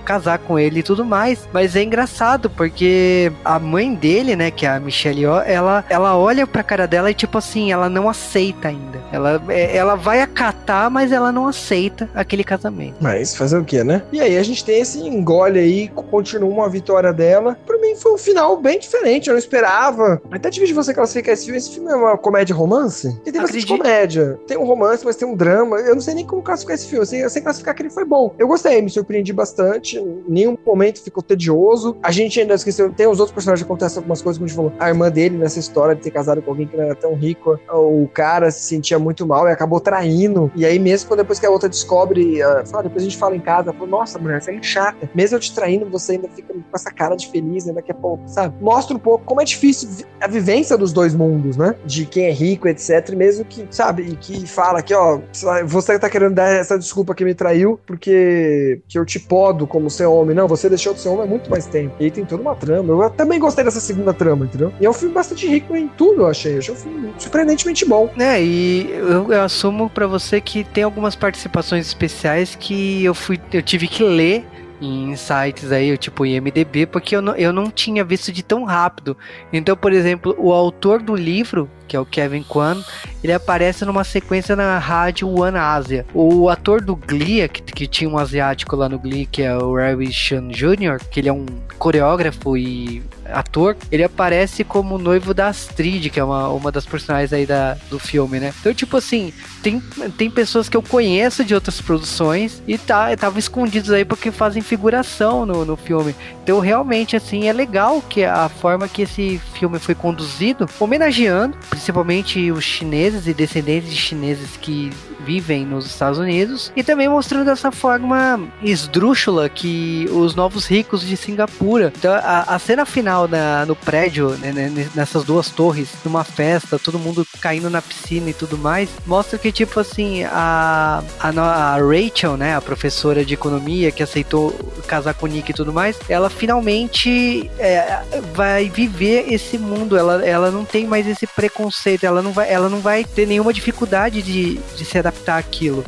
casar 0.04 0.38
com 0.38 0.58
ele 0.58 0.80
e 0.80 0.82
tudo 0.82 1.04
mais. 1.04 1.48
Mas 1.52 1.76
é 1.76 1.82
engraçado 1.82 2.48
porque 2.48 3.30
a 3.44 3.58
mãe 3.58 3.94
dele, 3.94 4.34
né, 4.34 4.50
que 4.50 4.66
é 4.66 4.70
a 4.70 4.80
Michelle 4.80 5.24
ela, 5.46 5.84
ela 5.88 6.16
olha 6.16 6.46
pra 6.46 6.62
cara 6.62 6.86
dela 6.86 7.10
e 7.10 7.14
tipo 7.14 7.36
assim, 7.38 7.70
ela 7.70 7.88
não 7.88 8.08
aceita 8.08 8.68
ainda. 8.68 9.00
Ela, 9.12 9.42
é, 9.48 9.76
ela 9.76 9.94
vai 9.94 10.20
acatar, 10.20 10.90
mas 10.90 11.12
ela 11.12 11.30
não 11.30 11.46
aceita 11.46 12.08
aquele 12.14 12.42
casamento. 12.42 12.96
Mas 13.00 13.36
fazer 13.36 13.58
o 13.58 13.64
que, 13.64 13.84
né? 13.84 14.02
E 14.10 14.20
aí 14.20 14.38
a 14.38 14.42
gente 14.42 14.64
tem 14.64 14.80
esse 14.80 14.98
engole 15.00 15.58
aí, 15.58 15.88
continua 15.88 16.48
uma 16.48 16.68
vitória 16.68 17.12
dela. 17.12 17.58
Pra 17.66 17.78
mim 17.78 17.94
foi 17.94 18.14
um 18.14 18.18
final 18.18 18.56
bem 18.56 18.78
diferente, 18.78 19.28
eu 19.28 19.34
não 19.34 19.38
esperava. 19.38 19.81
Até 20.30 20.50
tive 20.50 20.66
de 20.66 20.72
você 20.72 20.94
classificar 20.94 21.34
esse 21.34 21.44
filme. 21.44 21.58
Esse 21.58 21.70
filme 21.70 21.90
é 21.90 21.94
uma 21.94 22.16
comédia 22.16 22.54
romance? 22.54 23.18
Tem 23.24 23.32
bastante 23.32 23.66
comédia. 23.66 24.38
Tem 24.46 24.56
um 24.56 24.64
romance, 24.64 25.04
mas 25.04 25.16
tem 25.16 25.26
um 25.26 25.34
drama. 25.34 25.78
Eu 25.80 25.94
não 25.94 26.02
sei 26.02 26.14
nem 26.14 26.26
como 26.26 26.42
classificar 26.42 26.74
esse 26.74 26.86
filme. 26.86 27.02
Eu 27.02 27.06
sei, 27.06 27.24
eu 27.24 27.30
sei 27.30 27.42
classificar 27.42 27.74
que 27.74 27.82
ele 27.82 27.90
foi 27.90 28.04
bom. 28.04 28.34
Eu 28.38 28.46
gostei, 28.46 28.80
me 28.80 28.90
surpreendi 28.90 29.32
bastante. 29.32 29.98
Em 29.98 30.24
nenhum 30.28 30.56
momento 30.64 31.02
ficou 31.02 31.22
tedioso. 31.22 31.96
A 32.02 32.12
gente 32.12 32.40
ainda 32.40 32.54
esqueceu, 32.54 32.92
tem 32.92 33.06
os 33.06 33.18
outros 33.18 33.34
personagens 33.34 33.64
que 33.64 33.70
acontecem 33.70 33.98
algumas 33.98 34.22
coisas, 34.22 34.38
como 34.38 34.46
a 34.46 34.48
gente 34.48 34.56
falou. 34.56 34.72
A 34.78 34.88
irmã 34.88 35.10
dele 35.10 35.36
nessa 35.36 35.58
história 35.58 35.94
de 35.94 36.02
ter 36.02 36.10
casado 36.10 36.40
com 36.42 36.50
alguém 36.50 36.66
que 36.66 36.76
não 36.76 36.84
era 36.84 36.94
tão 36.94 37.14
rico, 37.14 37.58
o 37.72 38.08
cara 38.12 38.50
se 38.50 38.62
sentia 38.62 38.98
muito 38.98 39.26
mal 39.26 39.48
e 39.48 39.52
acabou 39.52 39.80
traindo. 39.80 40.50
E 40.54 40.64
aí, 40.64 40.78
mesmo 40.78 41.08
quando 41.08 41.20
depois 41.20 41.38
que 41.38 41.46
a 41.46 41.50
outra 41.50 41.68
descobre, 41.68 42.38
fala, 42.66 42.84
depois 42.84 43.02
a 43.02 43.04
gente 43.04 43.16
fala 43.16 43.34
em 43.34 43.40
casa, 43.40 43.72
fala, 43.72 43.86
nossa, 43.86 44.18
mulher, 44.18 44.40
você 44.40 44.52
é 44.52 44.62
chata. 44.62 45.10
Mesmo 45.14 45.36
eu 45.36 45.40
te 45.40 45.54
traindo, 45.54 45.88
você 45.88 46.12
ainda 46.12 46.28
fica 46.28 46.52
com 46.52 46.60
essa 46.74 46.90
cara 46.90 47.16
de 47.16 47.28
feliz, 47.28 47.64
né? 47.66 47.72
Daqui 47.72 47.90
a 47.90 47.94
pouco, 47.94 48.22
sabe? 48.26 48.54
Mostra 48.60 48.96
um 48.96 49.00
pouco 49.00 49.24
como 49.24 49.40
é 49.40 49.44
difícil 49.44 49.71
a 50.20 50.26
vivência 50.26 50.76
dos 50.76 50.92
dois 50.92 51.14
mundos, 51.14 51.56
né? 51.56 51.74
De 51.84 52.06
quem 52.06 52.26
é 52.26 52.30
rico, 52.30 52.68
etc. 52.68 53.10
Mesmo 53.14 53.44
que, 53.44 53.66
sabe, 53.70 54.02
e 54.02 54.16
que 54.16 54.46
fala 54.46 54.82
que, 54.82 54.94
ó, 54.94 55.20
você 55.66 55.98
tá 55.98 56.08
querendo 56.08 56.34
dar 56.34 56.48
essa 56.48 56.78
desculpa 56.78 57.14
que 57.14 57.24
me 57.24 57.34
traiu 57.34 57.78
porque 57.86 58.80
que 58.88 58.98
eu 58.98 59.04
te 59.04 59.18
podo 59.18 59.66
como 59.66 59.90
ser 59.90 60.06
homem. 60.06 60.34
Não, 60.34 60.46
você 60.46 60.68
deixou 60.68 60.94
de 60.94 61.00
ser 61.00 61.08
homem 61.08 61.24
há 61.24 61.26
muito 61.26 61.50
mais 61.50 61.66
tempo. 61.66 61.94
E 61.98 62.04
aí 62.04 62.10
tem 62.10 62.24
toda 62.24 62.42
uma 62.42 62.54
trama. 62.54 63.04
Eu 63.04 63.10
também 63.10 63.38
gostei 63.38 63.64
dessa 63.64 63.80
segunda 63.80 64.12
trama, 64.12 64.44
entendeu? 64.44 64.72
E 64.80 64.86
é 64.86 64.90
um 64.90 64.92
filme 64.92 65.14
bastante 65.14 65.46
rico 65.46 65.76
em 65.76 65.88
tudo, 65.88 66.22
eu 66.22 66.26
achei. 66.26 66.54
Eu 66.54 66.58
achei 66.58 66.74
um 66.74 66.78
filme 66.78 67.14
surpreendentemente 67.18 67.84
bom. 67.84 68.10
É, 68.18 68.42
e 68.42 68.90
eu, 68.90 69.32
eu 69.32 69.42
assumo 69.42 69.90
para 69.90 70.06
você 70.06 70.40
que 70.40 70.64
tem 70.64 70.84
algumas 70.84 71.16
participações 71.16 71.86
especiais 71.86 72.56
que 72.58 73.04
eu 73.04 73.14
fui, 73.14 73.40
eu 73.52 73.62
tive 73.62 73.88
que 73.88 74.02
ler 74.02 74.44
em 74.86 75.16
sites 75.16 75.70
aí, 75.70 75.96
tipo 75.96 76.26
IMDB, 76.26 76.86
porque 76.86 77.14
eu 77.14 77.22
não, 77.22 77.34
eu 77.36 77.52
não 77.52 77.70
tinha 77.70 78.04
visto 78.04 78.32
de 78.32 78.42
tão 78.42 78.64
rápido. 78.64 79.16
Então, 79.52 79.76
por 79.76 79.92
exemplo, 79.92 80.34
o 80.38 80.52
autor 80.52 81.02
do 81.02 81.14
livro, 81.14 81.70
que 81.86 81.96
é 81.96 82.00
o 82.00 82.06
Kevin 82.06 82.42
Kwan, 82.42 82.82
ele 83.22 83.32
aparece 83.32 83.84
numa 83.84 84.04
sequência 84.04 84.56
na 84.56 84.78
rádio 84.78 85.28
One 85.28 85.58
Asia. 85.58 86.06
O 86.12 86.48
ator 86.48 86.80
do 86.80 86.96
Glee, 86.96 87.48
que, 87.48 87.62
que 87.62 87.86
tinha 87.86 88.10
um 88.10 88.18
asiático 88.18 88.74
lá 88.76 88.88
no 88.88 88.98
Glee, 88.98 89.26
que 89.26 89.42
é 89.42 89.56
o 89.56 89.76
Ravi 89.76 90.12
Chan 90.12 90.48
Jr., 90.48 90.98
que 91.10 91.20
ele 91.20 91.28
é 91.28 91.32
um 91.32 91.46
coreógrafo 91.78 92.56
e 92.56 93.02
ator, 93.30 93.76
ele 93.90 94.04
aparece 94.04 94.64
como 94.64 94.98
noivo 94.98 95.32
da 95.34 95.48
Astrid, 95.48 96.10
que 96.10 96.20
é 96.20 96.24
uma, 96.24 96.48
uma 96.48 96.72
das 96.72 96.84
personagens 96.84 97.32
aí 97.32 97.46
da, 97.46 97.76
do 97.90 97.98
filme, 97.98 98.38
né? 98.40 98.52
Então, 98.60 98.72
tipo 98.74 98.96
assim, 98.96 99.32
tem, 99.62 99.80
tem 100.16 100.30
pessoas 100.30 100.68
que 100.68 100.76
eu 100.76 100.82
conheço 100.82 101.44
de 101.44 101.54
outras 101.54 101.80
produções 101.80 102.62
e 102.66 102.76
tá, 102.78 103.12
estavam 103.12 103.38
escondidos 103.38 103.90
aí 103.90 104.04
porque 104.04 104.30
fazem 104.30 104.62
figuração 104.62 105.46
no, 105.46 105.64
no 105.64 105.76
filme. 105.76 106.14
Então, 106.42 106.60
realmente, 106.60 107.16
assim, 107.16 107.48
é 107.48 107.52
legal 107.52 108.02
que 108.02 108.24
a 108.24 108.48
forma 108.48 108.88
que 108.88 109.02
esse 109.02 109.40
filme 109.54 109.78
foi 109.78 109.94
conduzido, 109.94 110.68
homenageando 110.78 111.56
principalmente 111.70 112.50
os 112.50 112.64
chineses 112.64 113.26
e 113.26 113.34
descendentes 113.34 113.90
de 113.90 113.96
chineses 113.96 114.56
que 114.60 114.90
vivem 115.24 115.64
nos 115.64 115.86
Estados 115.86 116.18
Unidos 116.18 116.72
e 116.74 116.82
também 116.82 117.08
mostrando 117.08 117.48
essa 117.48 117.70
forma 117.70 118.40
esdrúxula 118.62 119.48
que 119.48 120.08
os 120.12 120.34
novos 120.34 120.66
ricos 120.66 121.06
de 121.06 121.16
Singapura. 121.16 121.92
Então, 121.96 122.12
a, 122.12 122.54
a 122.54 122.58
cena 122.58 122.84
final 122.84 123.11
na, 123.28 123.66
no 123.66 123.76
prédio, 123.76 124.30
né, 124.38 124.52
né 124.52 124.88
nessas 124.94 125.24
duas 125.24 125.50
torres, 125.50 125.88
numa 126.04 126.24
festa, 126.24 126.78
todo 126.78 126.98
mundo 126.98 127.26
caindo 127.40 127.70
na 127.70 127.82
piscina 127.82 128.30
e 128.30 128.34
tudo 128.34 128.58
mais, 128.58 128.88
mostra 129.06 129.38
que, 129.38 129.52
tipo 129.52 129.78
assim, 129.80 130.24
a, 130.24 131.02
a, 131.20 131.28
a 131.28 131.76
Rachel, 131.76 132.36
né, 132.36 132.56
a 132.56 132.60
professora 132.60 133.24
de 133.24 133.34
economia 133.34 133.90
que 133.90 134.02
aceitou 134.02 134.52
casar 134.86 135.14
com 135.14 135.26
o 135.26 135.28
Nick 135.28 135.50
e 135.50 135.54
tudo 135.54 135.72
mais, 135.72 135.98
ela 136.08 136.28
finalmente 136.28 137.50
é, 137.58 138.02
vai 138.34 138.68
viver 138.68 139.32
esse 139.32 139.56
mundo. 139.58 139.96
Ela, 139.96 140.24
ela 140.24 140.50
não 140.50 140.64
tem 140.64 140.86
mais 140.86 141.06
esse 141.06 141.26
preconceito, 141.26 142.04
ela 142.04 142.22
não 142.22 142.32
vai, 142.32 142.50
ela 142.52 142.68
não 142.68 142.80
vai 142.80 143.04
ter 143.04 143.26
nenhuma 143.26 143.52
dificuldade 143.52 144.22
de, 144.22 144.58
de 144.76 144.84
se 144.84 144.98
adaptar 144.98 145.38
àquilo. 145.38 145.84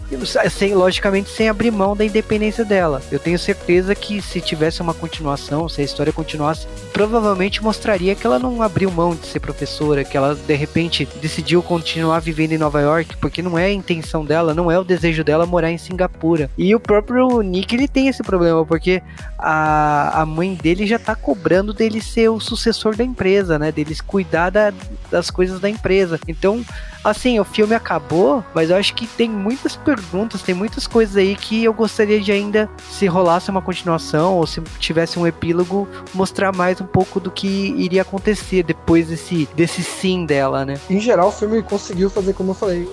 Sem, 0.50 0.74
logicamente, 0.74 1.30
sem 1.30 1.48
abrir 1.48 1.70
mão 1.70 1.96
da 1.96 2.04
independência 2.04 2.64
dela. 2.64 3.02
Eu 3.10 3.18
tenho 3.18 3.38
certeza 3.38 3.94
que 3.94 4.22
se 4.22 4.40
tivesse 4.40 4.80
uma 4.80 4.94
continuação, 4.94 5.68
se 5.68 5.80
a 5.80 5.84
história 5.84 6.12
continuasse, 6.12 6.66
provavelmente 6.92 7.13
mostraria 7.62 8.14
que 8.14 8.26
ela 8.26 8.38
não 8.38 8.62
abriu 8.62 8.90
mão 8.90 9.14
de 9.14 9.26
ser 9.26 9.40
professora, 9.40 10.04
que 10.04 10.16
ela 10.16 10.34
de 10.34 10.54
repente 10.54 11.08
decidiu 11.20 11.62
continuar 11.62 12.20
vivendo 12.20 12.52
em 12.52 12.58
Nova 12.58 12.80
York, 12.80 13.16
porque 13.18 13.42
não 13.42 13.58
é 13.58 13.66
a 13.66 13.72
intenção 13.72 14.24
dela, 14.24 14.54
não 14.54 14.70
é 14.70 14.78
o 14.78 14.84
desejo 14.84 15.22
dela 15.24 15.46
morar 15.46 15.70
em 15.70 15.78
Singapura. 15.78 16.50
E 16.56 16.74
o 16.74 16.80
próprio 16.80 17.40
Nick 17.42 17.74
ele 17.74 17.88
tem 17.88 18.08
esse 18.08 18.22
problema, 18.22 18.64
porque 18.64 19.02
a, 19.46 20.22
a 20.22 20.26
mãe 20.26 20.54
dele 20.54 20.86
já 20.86 20.98
tá 20.98 21.14
cobrando 21.14 21.74
dele 21.74 22.00
ser 22.00 22.30
o 22.30 22.40
sucessor 22.40 22.96
da 22.96 23.04
empresa, 23.04 23.58
né? 23.58 23.70
Deles 23.70 24.00
cuidar 24.00 24.48
da, 24.48 24.72
das 25.10 25.30
coisas 25.30 25.60
da 25.60 25.68
empresa. 25.68 26.18
Então, 26.26 26.64
assim, 27.04 27.38
o 27.38 27.44
filme 27.44 27.74
acabou, 27.74 28.42
mas 28.54 28.70
eu 28.70 28.76
acho 28.76 28.94
que 28.94 29.06
tem 29.06 29.28
muitas 29.28 29.76
perguntas, 29.76 30.40
tem 30.40 30.54
muitas 30.54 30.86
coisas 30.86 31.18
aí 31.18 31.36
que 31.36 31.62
eu 31.62 31.74
gostaria 31.74 32.18
de 32.18 32.32
ainda, 32.32 32.70
se 32.90 33.06
rolasse 33.06 33.50
uma 33.50 33.60
continuação 33.60 34.38
ou 34.38 34.46
se 34.46 34.62
tivesse 34.78 35.18
um 35.18 35.26
epílogo, 35.26 35.86
mostrar 36.14 36.50
mais 36.56 36.80
um 36.80 36.86
pouco 36.86 37.20
do 37.20 37.30
que 37.30 37.46
iria 37.76 38.00
acontecer 38.00 38.62
depois 38.62 39.08
desse, 39.08 39.46
desse 39.54 39.82
sim 39.82 40.24
dela, 40.24 40.64
né? 40.64 40.80
Em 40.88 40.98
geral, 40.98 41.28
o 41.28 41.32
filme 41.32 41.62
conseguiu 41.62 42.08
fazer, 42.08 42.32
como 42.32 42.52
eu 42.52 42.54
falei, 42.54 42.88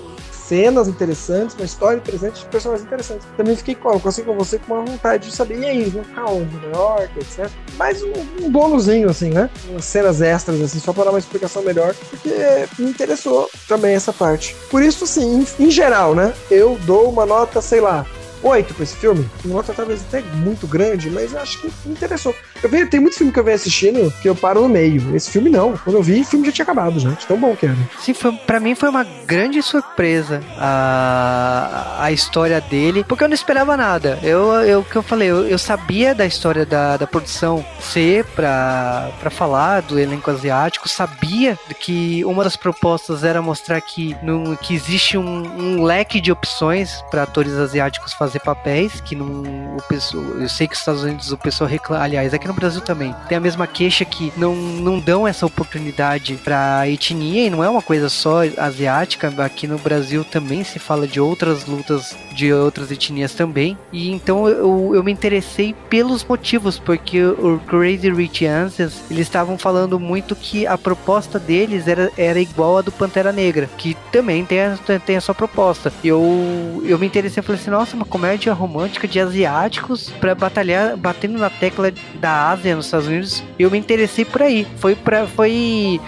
cenas 0.52 0.86
interessantes, 0.86 1.56
uma 1.56 1.64
história 1.64 1.96
interessante, 1.96 2.44
personagens 2.50 2.86
interessantes. 2.86 3.26
Também 3.38 3.56
fiquei 3.56 3.74
com, 3.74 3.88
assim 4.06 4.22
com 4.22 4.34
você 4.34 4.58
com 4.58 4.74
uma 4.74 4.84
vontade 4.84 5.30
de 5.30 5.34
saber, 5.34 5.58
e 5.60 5.64
aí, 5.64 5.84
vão 5.84 6.04
ficar 6.04 6.26
onde? 6.26 6.54
Nova 6.56 6.76
York, 6.76 7.18
etc. 7.18 7.50
Mais 7.78 8.02
um, 8.02 8.12
um 8.42 8.50
bônusinho, 8.50 9.08
assim, 9.08 9.30
né? 9.30 9.48
Umas 9.70 9.86
cenas 9.86 10.20
extras, 10.20 10.60
assim, 10.60 10.78
só 10.78 10.92
para 10.92 11.04
dar 11.04 11.10
uma 11.10 11.18
explicação 11.18 11.62
melhor, 11.62 11.94
porque 11.94 12.28
me 12.78 12.90
interessou 12.90 13.48
também 13.66 13.94
essa 13.94 14.12
parte. 14.12 14.54
Por 14.70 14.82
isso, 14.82 15.04
assim, 15.04 15.46
em, 15.58 15.64
em 15.66 15.70
geral, 15.70 16.14
né? 16.14 16.34
Eu 16.50 16.78
dou 16.84 17.08
uma 17.08 17.24
nota, 17.24 17.62
sei 17.62 17.80
lá, 17.80 18.04
8 18.42 18.74
pra 18.74 18.82
esse 18.82 18.96
filme. 18.96 19.28
Nota 19.44 19.72
talvez 19.72 20.02
até 20.02 20.20
muito 20.20 20.66
grande, 20.66 21.10
mas 21.10 21.34
acho 21.34 21.60
que 21.60 21.66
me 21.84 21.94
interessou. 21.94 22.34
Eu 22.62 22.68
vejo, 22.68 22.88
tem 22.88 23.00
muito 23.00 23.16
filme 23.16 23.32
que 23.32 23.38
eu 23.38 23.44
venho 23.44 23.56
assistindo 23.56 24.12
que 24.20 24.28
eu 24.28 24.34
paro 24.34 24.62
no 24.62 24.68
meio. 24.68 25.14
Esse 25.14 25.30
filme 25.30 25.50
não. 25.50 25.76
Quando 25.76 25.96
eu 25.96 26.02
vi, 26.02 26.20
o 26.20 26.24
filme 26.24 26.46
já 26.46 26.52
tinha 26.52 26.62
acabado, 26.64 26.98
gente. 26.98 27.26
Tão 27.26 27.38
bom 27.38 27.54
que 27.56 27.66
era. 27.66 27.76
Sim, 27.98 28.14
foi, 28.14 28.32
pra 28.32 28.60
mim 28.60 28.74
foi 28.74 28.88
uma 28.88 29.04
grande 29.26 29.62
surpresa 29.62 30.40
a, 30.58 31.96
a 32.00 32.12
história 32.12 32.60
dele, 32.60 33.04
porque 33.04 33.24
eu 33.24 33.28
não 33.28 33.34
esperava 33.34 33.76
nada. 33.76 34.18
Eu, 34.22 34.52
eu 34.62 34.82
que 34.84 34.96
eu 34.96 35.02
falei, 35.02 35.30
eu, 35.30 35.46
eu 35.46 35.58
sabia 35.58 36.14
da 36.14 36.26
história 36.26 36.64
da, 36.64 36.96
da 36.96 37.06
produção 37.06 37.64
ser 37.80 38.24
pra, 38.26 39.10
pra 39.20 39.30
falar 39.30 39.82
do 39.82 39.98
elenco 39.98 40.30
asiático, 40.30 40.88
sabia 40.88 41.58
que 41.80 42.24
uma 42.24 42.44
das 42.44 42.56
propostas 42.56 43.24
era 43.24 43.42
mostrar 43.42 43.80
que, 43.80 44.16
no, 44.22 44.56
que 44.56 44.74
existe 44.74 45.16
um, 45.16 45.42
um 45.42 45.82
leque 45.82 46.20
de 46.20 46.30
opções 46.30 47.02
para 47.10 47.24
atores 47.24 47.54
asiáticos 47.54 48.12
fazer 48.32 48.40
papéis, 48.40 49.00
que 49.00 49.14
não, 49.14 49.76
o 49.76 49.82
pessoal, 49.88 50.24
eu 50.24 50.48
sei 50.48 50.66
que 50.66 50.72
os 50.72 50.80
Estados 50.80 51.02
Unidos 51.02 51.32
o 51.32 51.36
pessoal 51.36 51.68
reclama, 51.68 52.02
aliás, 52.02 52.32
aqui 52.32 52.48
no 52.48 52.54
Brasil 52.54 52.80
também, 52.80 53.14
tem 53.28 53.36
a 53.36 53.40
mesma 53.40 53.66
queixa 53.66 54.04
que 54.04 54.32
não, 54.36 54.54
não 54.54 54.98
dão 54.98 55.28
essa 55.28 55.44
oportunidade 55.44 56.36
pra 56.42 56.88
etnia, 56.88 57.46
e 57.46 57.50
não 57.50 57.62
é 57.62 57.68
uma 57.68 57.82
coisa 57.82 58.08
só 58.08 58.40
asiática, 58.56 59.32
aqui 59.44 59.66
no 59.66 59.78
Brasil 59.78 60.24
também 60.24 60.64
se 60.64 60.78
fala 60.78 61.06
de 61.06 61.20
outras 61.20 61.66
lutas 61.66 62.16
de 62.32 62.52
outras 62.52 62.90
etnias 62.90 63.34
também, 63.34 63.76
e 63.92 64.10
então 64.10 64.48
eu, 64.48 64.92
eu 64.94 65.04
me 65.04 65.12
interessei 65.12 65.74
pelos 65.90 66.24
motivos, 66.24 66.78
porque 66.78 67.22
o 67.22 67.60
Crazy 67.66 68.10
Rich 68.10 68.46
Asians, 68.46 69.02
eles 69.10 69.26
estavam 69.26 69.58
falando 69.58 70.00
muito 70.00 70.34
que 70.34 70.66
a 70.66 70.78
proposta 70.78 71.38
deles 71.38 71.86
era, 71.86 72.10
era 72.16 72.40
igual 72.40 72.78
a 72.78 72.82
do 72.82 72.90
Pantera 72.90 73.32
Negra, 73.32 73.68
que 73.76 73.96
também 74.10 74.44
tem 74.44 74.60
a, 74.60 74.78
tem 75.04 75.16
a 75.16 75.20
sua 75.20 75.34
proposta. 75.34 75.92
Eu, 76.02 76.82
eu 76.84 76.98
me 76.98 77.06
interessei, 77.06 77.42
falei 77.42 77.60
assim, 77.60 77.70
nossa, 77.70 77.94
uma 77.94 78.04
comédia 78.22 78.52
romântica 78.52 79.08
de 79.08 79.18
asiáticos 79.18 80.08
para 80.20 80.32
batalhar, 80.32 80.96
batendo 80.96 81.36
na 81.36 81.50
tecla 81.50 81.92
da 82.20 82.50
Ásia 82.50 82.76
nos 82.76 82.84
Estados 82.84 83.08
Unidos. 83.08 83.42
Eu 83.58 83.68
me 83.68 83.76
interessei 83.76 84.24
por 84.24 84.42
aí. 84.42 84.64
Foi 84.76 84.94
para 84.94 85.26
foi 85.26 86.00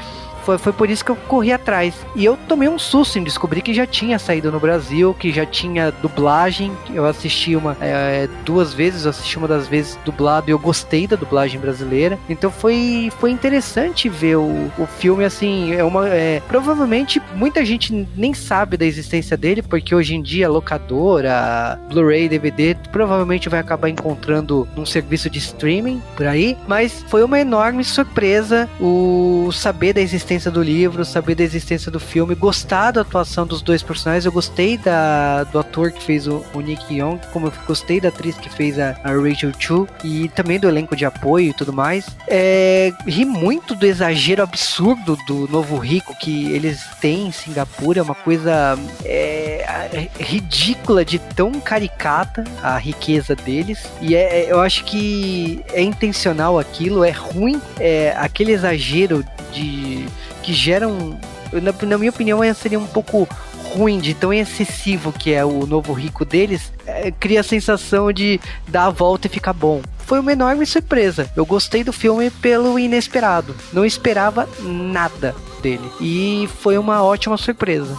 foi, 0.44 0.58
foi 0.58 0.72
por 0.72 0.88
isso 0.90 1.04
que 1.04 1.10
eu 1.10 1.16
corri 1.16 1.52
atrás. 1.52 1.94
E 2.14 2.24
eu 2.24 2.36
tomei 2.48 2.68
um 2.68 2.78
susto 2.78 3.18
em 3.18 3.24
descobrir 3.24 3.62
que 3.62 3.74
já 3.74 3.86
tinha 3.86 4.18
saído 4.18 4.52
no 4.52 4.60
Brasil, 4.60 5.14
que 5.14 5.32
já 5.32 5.46
tinha 5.46 5.90
dublagem. 5.90 6.72
Eu 6.92 7.06
assisti 7.06 7.56
uma 7.56 7.76
é, 7.80 8.28
duas 8.44 8.72
vezes, 8.72 9.04
eu 9.04 9.10
assisti 9.10 9.38
uma 9.38 9.48
das 9.48 9.66
vezes 9.66 9.98
dublado 10.04 10.48
e 10.48 10.52
eu 10.52 10.58
gostei 10.58 11.06
da 11.06 11.16
dublagem 11.16 11.58
brasileira. 11.58 12.18
Então 12.28 12.50
foi, 12.50 13.10
foi 13.18 13.30
interessante 13.30 14.08
ver 14.08 14.36
o, 14.36 14.70
o 14.78 14.86
filme 14.86 15.24
assim. 15.24 15.74
É 15.74 15.82
uma, 15.82 16.08
é, 16.08 16.40
provavelmente 16.46 17.20
muita 17.34 17.64
gente 17.64 18.06
nem 18.16 18.34
sabe 18.34 18.76
da 18.76 18.84
existência 18.84 19.36
dele, 19.36 19.62
porque 19.62 19.94
hoje 19.94 20.14
em 20.14 20.22
dia 20.22 20.48
locadora, 20.48 21.78
Blu-ray, 21.88 22.28
DVD, 22.28 22.76
provavelmente 22.92 23.48
vai 23.48 23.60
acabar 23.60 23.88
encontrando 23.88 24.68
num 24.76 24.84
serviço 24.84 25.30
de 25.30 25.38
streaming 25.38 26.02
por 26.16 26.26
aí. 26.26 26.56
Mas 26.68 27.04
foi 27.08 27.24
uma 27.24 27.40
enorme 27.40 27.82
surpresa 27.84 28.68
o 28.80 29.50
saber 29.52 29.92
da 29.92 30.00
existência 30.00 30.33
existência 30.34 30.50
do 30.50 30.62
livro, 30.62 31.04
saber 31.04 31.34
da 31.34 31.44
existência 31.44 31.90
do 31.90 32.00
filme, 32.00 32.34
gostar 32.34 32.90
da 32.90 33.02
atuação 33.02 33.46
dos 33.46 33.62
dois 33.62 33.82
personagens. 33.82 34.24
Eu 34.24 34.32
gostei 34.32 34.76
da, 34.76 35.44
do 35.44 35.58
ator 35.58 35.92
que 35.92 36.02
fez 36.02 36.26
o, 36.26 36.44
o 36.52 36.60
Nick 36.60 36.92
Young, 36.92 37.20
como 37.32 37.46
eu 37.46 37.52
gostei 37.66 38.00
da 38.00 38.08
atriz 38.08 38.36
que 38.36 38.50
fez 38.50 38.78
a, 38.78 38.96
a 39.04 39.12
Rachel 39.12 39.52
Chu 39.58 39.88
e 40.02 40.28
também 40.28 40.58
do 40.58 40.68
elenco 40.68 40.96
de 40.96 41.04
apoio 41.04 41.50
e 41.50 41.54
tudo 41.54 41.72
mais. 41.72 42.06
É, 42.26 42.92
ri 43.06 43.24
muito 43.24 43.74
do 43.74 43.86
exagero 43.86 44.42
absurdo 44.42 45.16
do 45.26 45.48
novo 45.48 45.76
rico 45.76 46.14
que 46.18 46.52
eles 46.52 46.84
têm 47.00 47.28
em 47.28 47.32
Singapura, 47.32 48.00
é 48.00 48.02
uma 48.02 48.14
coisa 48.14 48.76
é, 49.04 49.64
é 49.92 50.08
ridícula 50.18 51.04
de 51.04 51.18
tão 51.18 51.52
caricata 51.60 52.44
a 52.62 52.76
riqueza 52.76 53.36
deles. 53.36 53.86
E 54.00 54.14
é, 54.14 54.40
é, 54.40 54.52
eu 54.52 54.60
acho 54.60 54.84
que 54.84 55.62
é 55.72 55.82
intencional 55.82 56.58
aquilo, 56.58 57.04
é 57.04 57.10
ruim, 57.10 57.60
é 57.78 58.14
aquele 58.16 58.52
exagero 58.52 59.24
de 59.52 60.06
que 60.44 60.52
geram, 60.52 61.18
na, 61.52 61.72
na 61.86 61.98
minha 61.98 62.10
opinião, 62.10 62.40
seria 62.54 62.78
um 62.78 62.86
pouco 62.86 63.26
ruim, 63.74 63.98
de 63.98 64.14
tão 64.14 64.32
excessivo 64.32 65.12
que 65.12 65.32
é 65.32 65.44
o 65.44 65.66
novo 65.66 65.92
rico 65.92 66.24
deles, 66.24 66.72
é, 66.86 67.10
cria 67.10 67.40
a 67.40 67.42
sensação 67.42 68.12
de 68.12 68.40
dar 68.68 68.86
a 68.86 68.90
volta 68.90 69.26
e 69.26 69.30
ficar 69.30 69.52
bom. 69.52 69.82
Foi 70.06 70.20
uma 70.20 70.32
enorme 70.32 70.66
surpresa. 70.66 71.30
Eu 71.34 71.46
gostei 71.46 71.82
do 71.82 71.92
filme 71.92 72.30
pelo 72.30 72.78
inesperado. 72.78 73.56
Não 73.72 73.84
esperava 73.86 74.48
nada 74.60 75.34
dele. 75.62 75.90
E 75.98 76.48
foi 76.60 76.76
uma 76.76 77.02
ótima 77.02 77.38
surpresa. 77.38 77.96